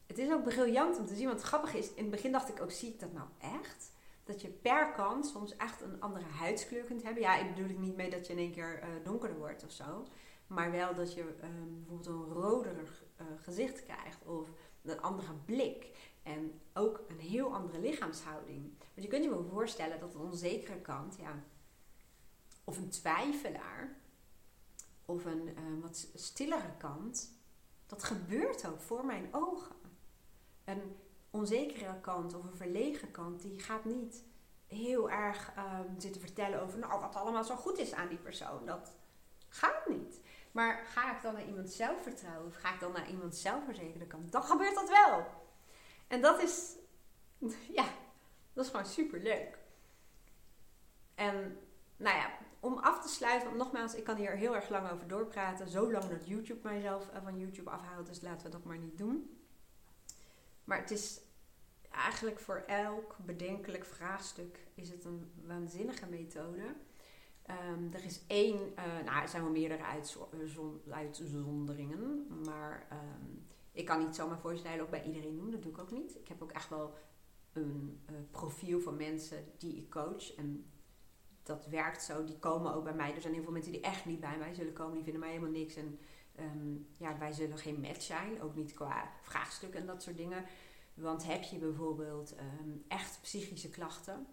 [0.06, 1.26] Het is ook briljant om te zien.
[1.26, 3.92] Want het grappige is, in het begin dacht ik ook, zie ik dat nou echt?
[4.24, 7.22] Dat je per kant soms echt een andere huidskleur kunt hebben.
[7.22, 9.70] Ja, ik bedoel ik niet mee dat je in één keer uh, donkerder wordt of
[9.70, 10.06] zo.
[10.46, 14.24] Maar wel dat je um, bijvoorbeeld een roderig uh, gezicht krijgt.
[14.24, 14.48] Of
[14.82, 16.12] een andere blik.
[16.22, 18.72] En ook een heel andere lichaamshouding.
[18.78, 21.42] Want je kunt je wel voorstellen dat een onzekere kant, ja,
[22.64, 23.96] of een twijfelaar,
[25.04, 27.32] of een uh, wat stillere kant,
[27.86, 29.76] dat gebeurt ook voor mijn ogen.
[30.64, 30.96] Een
[31.34, 34.24] onzekere kant of een verlegen kant, die gaat niet
[34.66, 38.66] heel erg um, zitten vertellen over nou, wat allemaal zo goed is aan die persoon.
[38.66, 38.96] Dat
[39.48, 40.20] gaat niet.
[40.52, 44.32] Maar ga ik dan naar iemand zelfvertrouwen of ga ik dan naar iemand zelfverzekerde kant,
[44.32, 45.26] dan gebeurt dat wel.
[46.06, 46.76] En dat is,
[47.78, 47.84] ja,
[48.52, 49.58] dat is gewoon super leuk.
[51.14, 51.58] En
[51.96, 55.08] nou ja, om af te sluiten, want nogmaals, ik kan hier heel erg lang over
[55.08, 55.68] doorpraten.
[55.68, 58.98] Zo lang dat YouTube mijzelf eh, van YouTube afhoudt, dus laten we dat maar niet
[58.98, 59.38] doen.
[60.64, 61.20] Maar het is
[61.94, 66.74] eigenlijk voor elk bedenkelijk vraagstuk is het een waanzinnige methode.
[67.72, 69.84] Um, er is één, uh, nou er zijn wel meerdere
[70.90, 75.78] uitzonderingen, maar um, ik kan niet zomaar voorstellen ook bij iedereen doen, dat doe ik
[75.78, 76.16] ook niet.
[76.16, 76.94] Ik heb ook echt wel
[77.52, 80.64] een uh, profiel van mensen die ik coach en
[81.44, 82.24] dat werkt zo.
[82.24, 83.14] Die komen ook bij mij.
[83.14, 84.94] Er zijn heel veel mensen die echt niet bij mij zullen komen.
[84.94, 85.74] Die vinden mij helemaal niks.
[85.76, 85.98] En
[86.40, 88.42] um, ja, wij zullen geen match zijn.
[88.42, 90.44] Ook niet qua vraagstukken en dat soort dingen.
[90.94, 94.26] Want heb je bijvoorbeeld um, echt psychische klachten?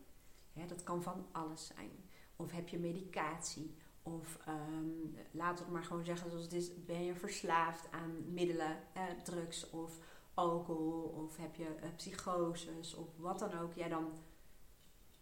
[0.68, 1.92] Dat kan van alles zijn.
[2.36, 3.76] Of heb je medicatie?
[4.04, 6.86] Of um, laten we maar gewoon zeggen zoals het is.
[6.86, 10.00] Ben je verslaafd aan middelen, eh, drugs of
[10.34, 14.12] alcohol of heb je uh, psychoses of wat dan ook, ja, dan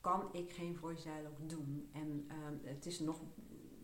[0.01, 1.89] kan ik geen voice doen.
[1.93, 3.21] En ehm, het is nog,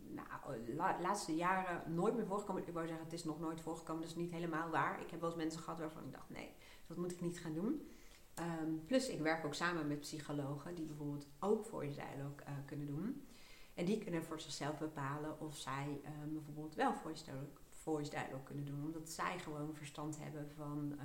[0.08, 2.68] nou, laatste jaren nooit meer voorgekomen.
[2.68, 5.02] Ik wou zeggen, het is nog nooit voorgekomen, dat is niet helemaal waar.
[5.02, 6.54] Ik heb wel eens mensen gehad waarvan ik dacht, nee,
[6.88, 7.90] dat moet ik niet gaan doen.
[8.34, 12.86] Ehm, plus, ik werk ook samen met psychologen die bijvoorbeeld ook voice dialogue uh, kunnen
[12.88, 13.28] doen.
[13.74, 17.24] En die kunnen voor zichzelf bepalen of zij um, bijvoorbeeld wel voice
[17.70, 18.84] voice dialogue kunnen doen.
[18.86, 21.00] Omdat zij gewoon verstand hebben van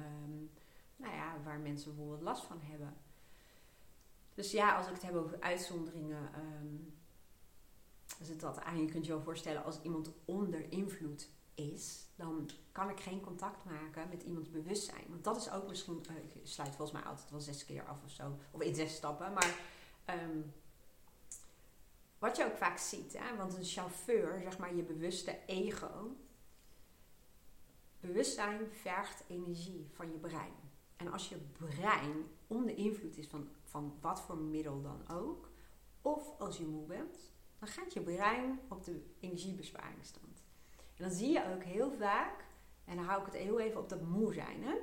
[0.97, 2.97] nou ja, waar mensen bijvoorbeeld last van hebben.
[4.35, 6.31] Dus ja, als ik het heb over uitzonderingen,
[8.21, 8.81] is het dat aan.
[8.81, 13.65] Je kunt je wel voorstellen als iemand onder invloed is, dan kan ik geen contact
[13.65, 15.05] maken met iemands bewustzijn.
[15.09, 18.05] Want dat is ook misschien, uh, ik sluit volgens mij altijd wel zes keer af
[18.05, 19.33] of zo, of in zes stappen.
[19.33, 19.59] Maar
[20.07, 20.53] um,
[22.19, 26.17] wat je ook vaak ziet, hè, want een chauffeur, zeg maar je bewuste ego,
[28.01, 30.55] bewustzijn vergt energie van je brein.
[30.97, 35.49] En als je brein onder invloed is van, van wat voor middel dan ook,
[36.03, 40.43] of als je moe bent, dan gaat je brein op de energiebesparingsstand.
[40.77, 42.45] En dan zie je ook heel vaak,
[42.91, 44.75] en dan hou ik het heel even op dat moe zijn, hè,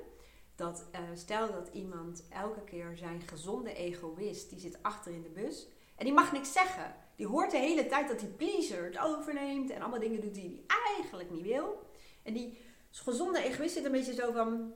[0.56, 5.30] dat uh, stel dat iemand elke keer zijn gezonde egoïst, die zit achter in de
[5.30, 6.96] bus, en die mag niks zeggen.
[7.16, 10.64] Die hoort de hele tijd dat die pleaser het overneemt en allemaal dingen doet die
[10.68, 11.90] hij eigenlijk niet wil.
[12.24, 14.74] En die gezonde egoïst zit een beetje zo van,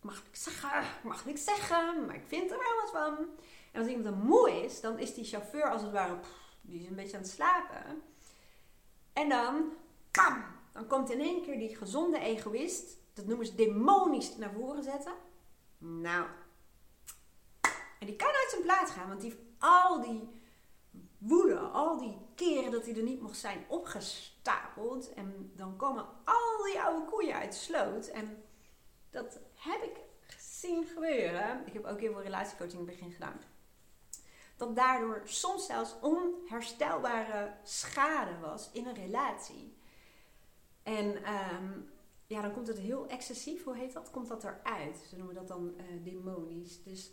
[0.00, 3.26] mag niks zeggen, mag niks zeggen, maar ik vind er wel wat van.
[3.72, 6.18] En als iemand dan moe is, dan is die chauffeur als het ware,
[6.60, 8.02] die is een beetje aan het slapen.
[9.12, 9.72] En dan,
[10.10, 14.82] bam, dan komt in één keer die gezonde egoïst, dat noemen ze demonisch, naar voren
[14.82, 15.12] zetten.
[15.78, 16.26] Nou,
[18.02, 20.28] en die kan uit zijn plaats gaan, want die al die
[21.18, 25.12] woede, al die keren dat hij er niet mocht zijn, opgestapeld.
[25.12, 28.06] En dan komen al die oude koeien uit de sloot.
[28.06, 28.44] En
[29.10, 31.66] dat heb ik gezien gebeuren.
[31.66, 33.40] Ik heb ook heel veel relatiecoaching in het begin gedaan.
[34.56, 39.76] Dat daardoor soms zelfs onherstelbare schade was in een relatie.
[40.82, 41.70] En ehm,
[42.26, 44.10] ja, dan komt het heel excessief, hoe heet dat?
[44.10, 44.96] Komt dat eruit?
[45.08, 46.82] Ze noemen dat dan uh, demonisch.
[46.82, 47.10] Dus,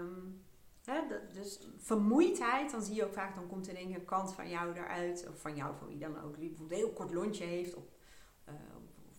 [0.00, 0.44] um,
[0.84, 1.00] hè,
[1.32, 5.28] dus vermoeidheid, dan zie je ook vaak, dan komt in keer kant van jou eruit.
[5.28, 6.38] Of van jou, van wie dan ook.
[6.38, 7.74] Die bijvoorbeeld een heel kort lontje heeft.
[7.74, 7.84] Of,
[8.48, 8.54] uh,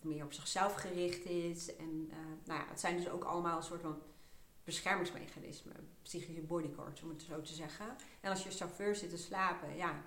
[0.02, 1.76] meer op zichzelf gericht is.
[1.76, 4.02] En uh, nou ja, het zijn dus ook allemaal een soort van
[4.64, 5.88] beschermingsmechanismen.
[6.02, 7.96] Psychische bodycords, om het zo te zeggen.
[8.20, 10.02] En als je chauffeur zit te slapen, ja,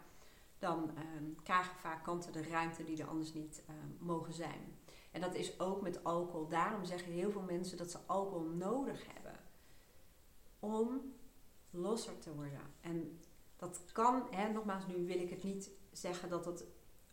[0.66, 4.78] dan um, krijgen vaak kanten de ruimte die er anders niet um, mogen zijn.
[5.12, 6.48] En dat is ook met alcohol.
[6.48, 9.40] Daarom zeggen heel veel mensen dat ze alcohol nodig hebben
[10.60, 11.14] om
[11.70, 12.62] losser te worden.
[12.82, 13.20] En
[13.56, 16.66] dat kan, hè, nogmaals, nu wil ik het niet zeggen dat het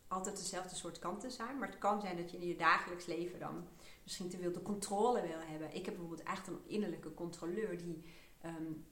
[0.07, 1.57] altijd dezelfde soort kanten zijn.
[1.57, 3.67] Maar het kan zijn dat je in je dagelijks leven dan
[4.03, 5.75] misschien te veel de controle wil hebben.
[5.75, 8.03] Ik heb bijvoorbeeld echt een innerlijke controleur die
[8.45, 8.85] um,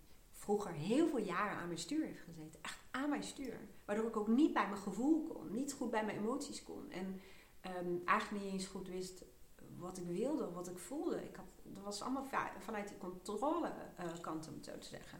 [0.73, 2.59] heel veel jaren aan mijn stuur heeft gezeten.
[2.61, 3.59] Echt aan mijn stuur.
[3.85, 5.51] Waardoor ik ook niet bij mijn gevoel kon.
[5.51, 6.91] Niet goed bij mijn emoties kon.
[6.91, 7.21] En
[7.85, 9.23] um, eigenlijk niet eens goed wist
[9.77, 11.23] wat ik wilde, wat ik voelde.
[11.23, 12.27] Ik had, dat was allemaal
[12.59, 15.19] vanuit die controlekant, uh, om het zo te zeggen.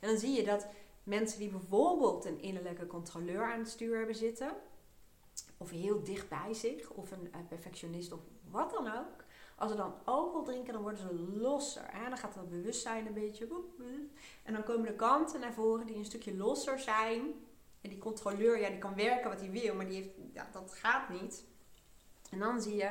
[0.00, 0.66] En dan zie je dat
[1.02, 4.56] mensen die bijvoorbeeld een innerlijke controleur aan het stuur hebben zitten
[5.56, 9.24] of heel dicht bij zich, of een, perfectionist of wat dan ook.
[9.56, 11.84] Als ze dan alcohol drinken, dan worden ze losser.
[11.86, 12.08] Hè?
[12.08, 13.48] Dan gaat het bewustzijn een beetje.
[14.42, 17.22] En dan komen de kanten naar voren die een stukje losser zijn.
[17.80, 20.72] En die controleur, ja, die kan werken wat hij wil, maar die heeft, ja, dat
[20.72, 21.44] gaat niet.
[22.30, 22.90] En dan zie je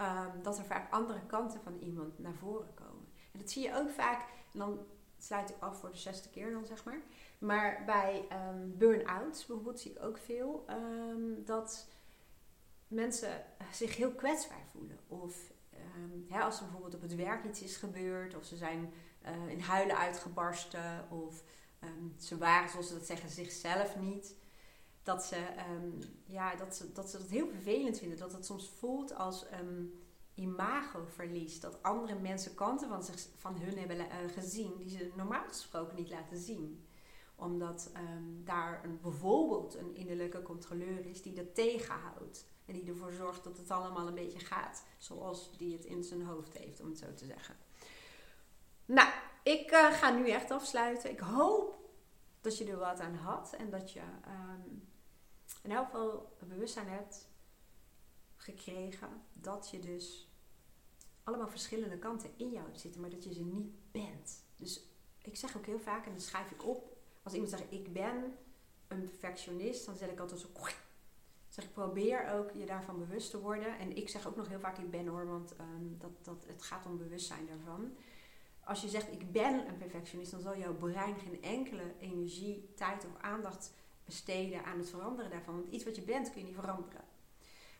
[0.00, 3.06] um, dat er vaak andere kanten van iemand naar voren komen.
[3.32, 4.20] En dat zie je ook vaak,
[4.52, 4.86] en dan
[5.18, 7.00] sluit ik af voor de zesde keer dan zeg maar.
[7.38, 11.88] Maar bij um, burn-outs bijvoorbeeld zie ik ook veel um, dat
[12.88, 14.98] mensen zich heel kwetsbaar voelen.
[15.08, 15.52] Of
[16.28, 18.92] hè, als er bijvoorbeeld op het werk iets is gebeurd, of ze zijn
[19.26, 21.44] uh, in huilen uitgebarsten, of
[21.84, 24.34] um, ze waren, zoals ze dat zeggen, zichzelf niet.
[25.02, 25.36] Dat ze,
[25.70, 28.18] um, ja, dat, ze, dat ze dat heel vervelend vinden.
[28.18, 29.46] Dat het soms voelt als
[30.34, 31.60] imagoverlies.
[31.60, 35.96] Dat andere mensen kanten van, zich, van hun hebben uh, gezien die ze normaal gesproken
[35.96, 36.86] niet laten zien
[37.36, 37.90] omdat
[38.44, 42.46] daar een, bijvoorbeeld een innerlijke controleur is die dat tegenhoudt.
[42.66, 46.22] En die ervoor zorgt dat het allemaal een beetje gaat zoals die het in zijn
[46.22, 47.56] hoofd heeft, om het zo te zeggen.
[48.84, 49.08] Nou,
[49.42, 51.10] ik uh, ga nu echt afsluiten.
[51.10, 51.78] Ik hoop
[52.40, 54.88] dat je er wat aan had en dat je um,
[55.62, 57.28] in elk geval bewustzijn hebt
[58.36, 60.28] gekregen dat je dus
[61.22, 64.42] allemaal verschillende kanten in jou zitten, maar dat je ze niet bent.
[64.56, 64.80] Dus
[65.22, 68.36] ik zeg ook heel vaak, en dan schrijf ik op, als iemand zegt ik ben
[68.88, 70.48] een perfectionist, dan zet ik altijd zo
[71.54, 73.78] Zeg, ik probeer ook je daarvan bewust te worden.
[73.78, 76.62] En ik zeg ook nog heel vaak ik ben hoor, want ehm, dat, dat, het
[76.62, 77.92] gaat om bewustzijn daarvan.
[78.64, 83.04] Als je zegt ik ben een perfectionist, dan zal jouw brein geen enkele energie, tijd
[83.04, 83.72] of aandacht
[84.04, 85.54] besteden aan het veranderen daarvan.
[85.54, 87.04] Want iets wat je bent kun je niet veranderen.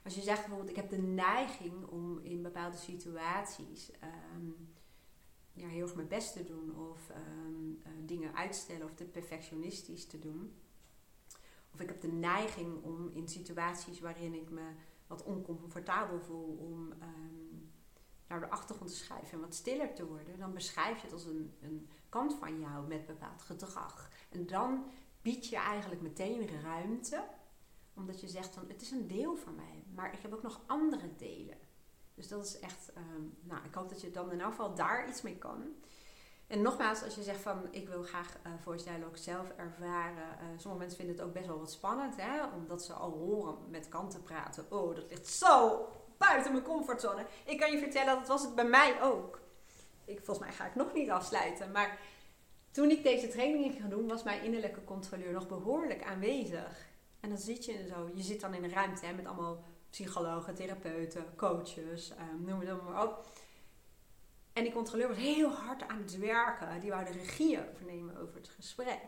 [0.04, 4.50] Als je zegt bijvoorbeeld ik heb de neiging om in bepaalde situaties ehm,
[5.52, 10.06] ja, heel erg mijn best te doen of ehm, eh, dingen uitstellen of te perfectionistisch
[10.06, 10.52] te doen
[11.74, 14.72] of ik heb de neiging om in situaties waarin ik me
[15.06, 17.72] wat oncomfortabel voel, om um,
[18.26, 21.24] naar de achtergrond te schuiven en wat stiller te worden, dan beschrijf je het als
[21.24, 24.10] een, een kant van jou met bepaald gedrag.
[24.30, 24.84] En dan
[25.22, 27.24] bied je eigenlijk meteen ruimte,
[27.94, 30.62] omdat je zegt van het is een deel van mij, maar ik heb ook nog
[30.66, 31.58] andere delen.
[32.14, 35.08] Dus dat is echt, um, nou, ik hoop dat je dan in elk geval daar
[35.08, 35.74] iets mee kan.
[36.54, 40.28] En nogmaals, als je zegt van ik wil graag uh, voice dialogue zelf ervaren.
[40.40, 42.44] Uh, sommige mensen vinden het ook best wel wat spannend, hè?
[42.44, 44.66] omdat ze al horen met kanten praten.
[44.68, 45.88] Oh, dat ligt zo
[46.18, 47.26] buiten mijn comfortzone.
[47.44, 49.40] Ik kan je vertellen, dat was het bij mij ook.
[50.04, 51.98] Ik, volgens mij ga ik nog niet afsluiten, maar
[52.70, 56.86] toen ik deze training ging doen, was mijn innerlijke controleur nog behoorlijk aanwezig.
[57.20, 60.54] En dan zit je zo, je zit dan in een ruimte hè, met allemaal psychologen,
[60.54, 63.26] therapeuten, coaches, um, noem het maar op.
[64.54, 66.80] En die controleur was heel hard aan het werken.
[66.80, 69.02] Die wou de regie overnemen over het gesprek.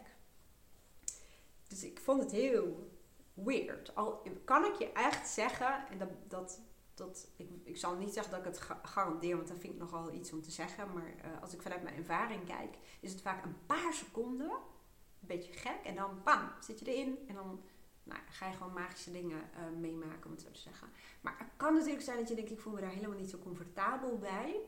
[1.69, 2.91] Dus ik vond het heel
[3.35, 3.95] weird.
[3.95, 6.61] Al kan ik je echt zeggen, en dat, dat,
[6.95, 10.13] dat ik, ik zal niet zeggen dat ik het garandeer, want dat vind ik nogal
[10.13, 10.93] iets om te zeggen.
[10.93, 15.27] Maar uh, als ik vanuit mijn ervaring kijk, is het vaak een paar seconden, een
[15.27, 15.81] beetje gek.
[15.85, 17.63] En dan bam, zit je erin en dan
[18.03, 20.89] nou, ga je gewoon magische dingen uh, meemaken, om het zo te zeggen.
[21.21, 23.39] Maar het kan natuurlijk zijn dat je denkt, ik voel me daar helemaal niet zo
[23.39, 24.61] comfortabel bij.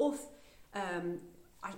[0.00, 0.28] Of
[0.74, 1.20] um,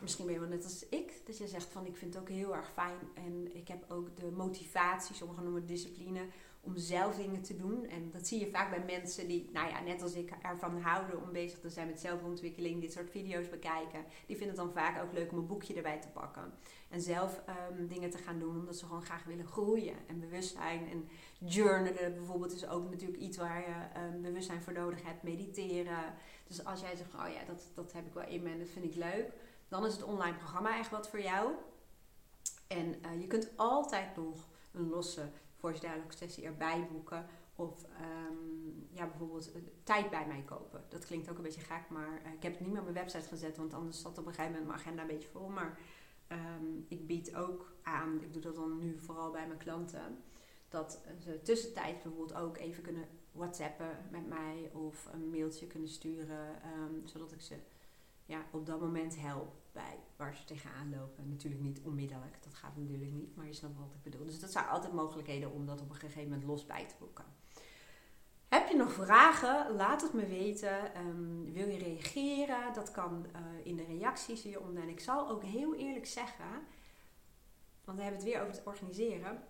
[0.01, 2.29] misschien ben je wel net als ik, dat je zegt van ik vind het ook
[2.29, 2.99] heel erg fijn.
[3.15, 6.27] En ik heb ook de motivatie, sommigen noemen het discipline,
[6.65, 7.87] om zelf dingen te doen.
[7.87, 11.23] En dat zie je vaak bij mensen die, nou ja, net als ik ervan houden
[11.23, 14.05] om bezig te zijn met zelfontwikkeling, dit soort video's bekijken.
[14.27, 16.53] Die vinden het dan vaak ook leuk om een boekje erbij te pakken.
[16.89, 20.91] En zelf um, dingen te gaan doen, omdat ze gewoon graag willen groeien en bewustzijn.
[20.91, 21.09] En
[21.39, 25.23] journalen bijvoorbeeld is ook natuurlijk iets waar je um, bewustzijn voor nodig hebt.
[25.23, 26.15] Mediteren.
[26.47, 28.69] Dus als jij zegt, oh ja, dat, dat heb ik wel in me en dat
[28.69, 29.33] vind ik leuk.
[29.69, 31.53] Dan is het online programma echt wat voor jou.
[32.67, 35.31] En uh, je kunt altijd nog een losse
[35.63, 37.27] voice dialogue sessie erbij boeken.
[37.57, 40.85] Of um, ja, bijvoorbeeld uh, tijd bij mij kopen.
[40.89, 43.05] Dat klinkt ook een beetje gek, maar uh, ik heb het niet meer op mijn
[43.05, 43.57] website gezet.
[43.57, 45.49] Want anders zat op een gegeven moment mijn agenda een beetje vol.
[45.49, 45.79] Maar
[46.29, 50.23] um, ik bied ook aan, ik doe dat dan nu vooral bij mijn klanten.
[50.69, 54.71] Dat ze tussentijd bijvoorbeeld ook even kunnen whatsappen met mij.
[54.73, 56.63] Of een mailtje kunnen sturen.
[56.79, 57.57] Um, zodat ik ze
[58.25, 61.29] ja, op dat moment help bij waar ze tegenaan lopen.
[61.29, 64.27] Natuurlijk niet onmiddellijk, dat gaat natuurlijk niet, maar je snapt wat ik bedoel.
[64.27, 67.25] Dus dat zijn altijd mogelijkheden om dat op een gegeven moment los bij te boeken.
[68.49, 69.77] Heb je nog vragen?
[69.77, 70.99] Laat het me weten.
[71.07, 72.73] Um, wil je reageren?
[72.75, 74.83] Dat kan uh, in de reacties hieronder.
[74.83, 76.51] En ik zal ook heel eerlijk zeggen,
[77.85, 79.43] want we hebben het weer over het organiseren.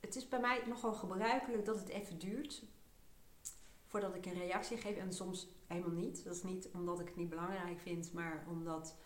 [0.00, 2.62] Het is bij mij nogal gebruikelijk dat het even duurt
[3.86, 4.96] voordat ik een reactie geef.
[4.96, 6.24] En soms helemaal niet.
[6.24, 8.96] Dat is niet omdat ik het niet belangrijk vind, maar omdat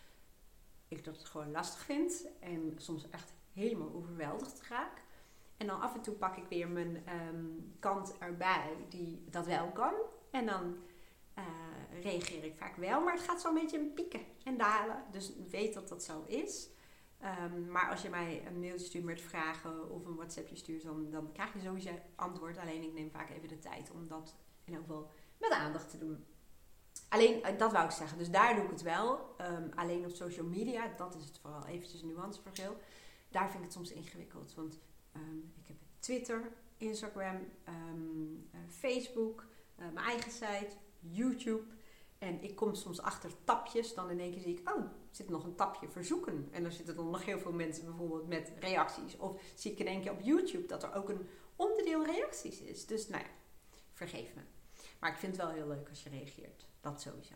[0.89, 2.27] ik dat gewoon lastig vind.
[2.41, 5.03] En soms echt helemaal overweldigd raak.
[5.57, 9.71] En dan af en toe pak ik weer mijn um, kant erbij die dat wel
[9.71, 9.95] kan.
[10.31, 10.77] En dan
[11.39, 13.01] uh, reageer ik vaak wel.
[13.01, 15.05] Maar het gaat zo'n beetje pieken en dalen.
[15.11, 16.69] Dus weet dat dat zo is.
[17.45, 21.11] Um, maar als je mij een mailtje stuurt met vragen of een WhatsAppje stuurt, dan,
[21.11, 22.59] dan krijg je sowieso antwoord.
[22.59, 24.35] Alleen ik neem vaak even de tijd om dat
[24.65, 26.25] in elk geval met aandacht te doen.
[27.09, 28.19] Alleen, uh, dat wou ik zeggen.
[28.19, 29.35] Dus daar doe ik het wel.
[29.41, 32.77] Um, alleen op social media, dat is het vooral eventjes een nuanceverschil.
[33.31, 34.55] Daar vind ik het soms ingewikkeld.
[34.55, 34.79] Want
[35.17, 37.37] um, ik heb Twitter, Instagram,
[37.69, 39.45] um, uh, Facebook,
[39.79, 40.71] uh, mijn eigen site,
[41.01, 41.63] YouTube.
[42.19, 43.95] En ik kom soms achter tapjes.
[43.95, 46.49] Dan in één keer zie ik, oh, zit nog een tapje verzoeken.
[46.51, 49.17] En dan zitten er nog heel veel mensen bijvoorbeeld met reacties.
[49.17, 52.87] Of zie ik in één keer op YouTube dat er ook een onderdeel reacties is.
[52.87, 53.31] Dus nou ja,
[53.93, 54.41] vergeef me.
[55.01, 56.67] Maar ik vind het wel heel leuk als je reageert.
[56.87, 57.35] Dat sowieso.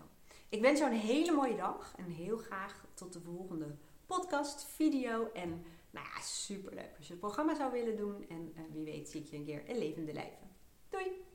[0.49, 1.95] Ik wens jou een hele mooie dag.
[1.97, 3.77] En heel graag tot de volgende
[4.07, 5.49] podcast, video en
[5.91, 8.29] nou ja, superleuk als je het programma zou willen doen.
[8.29, 10.51] En uh, wie weet zie ik je een keer in levende lijven.
[10.89, 11.30] Doei!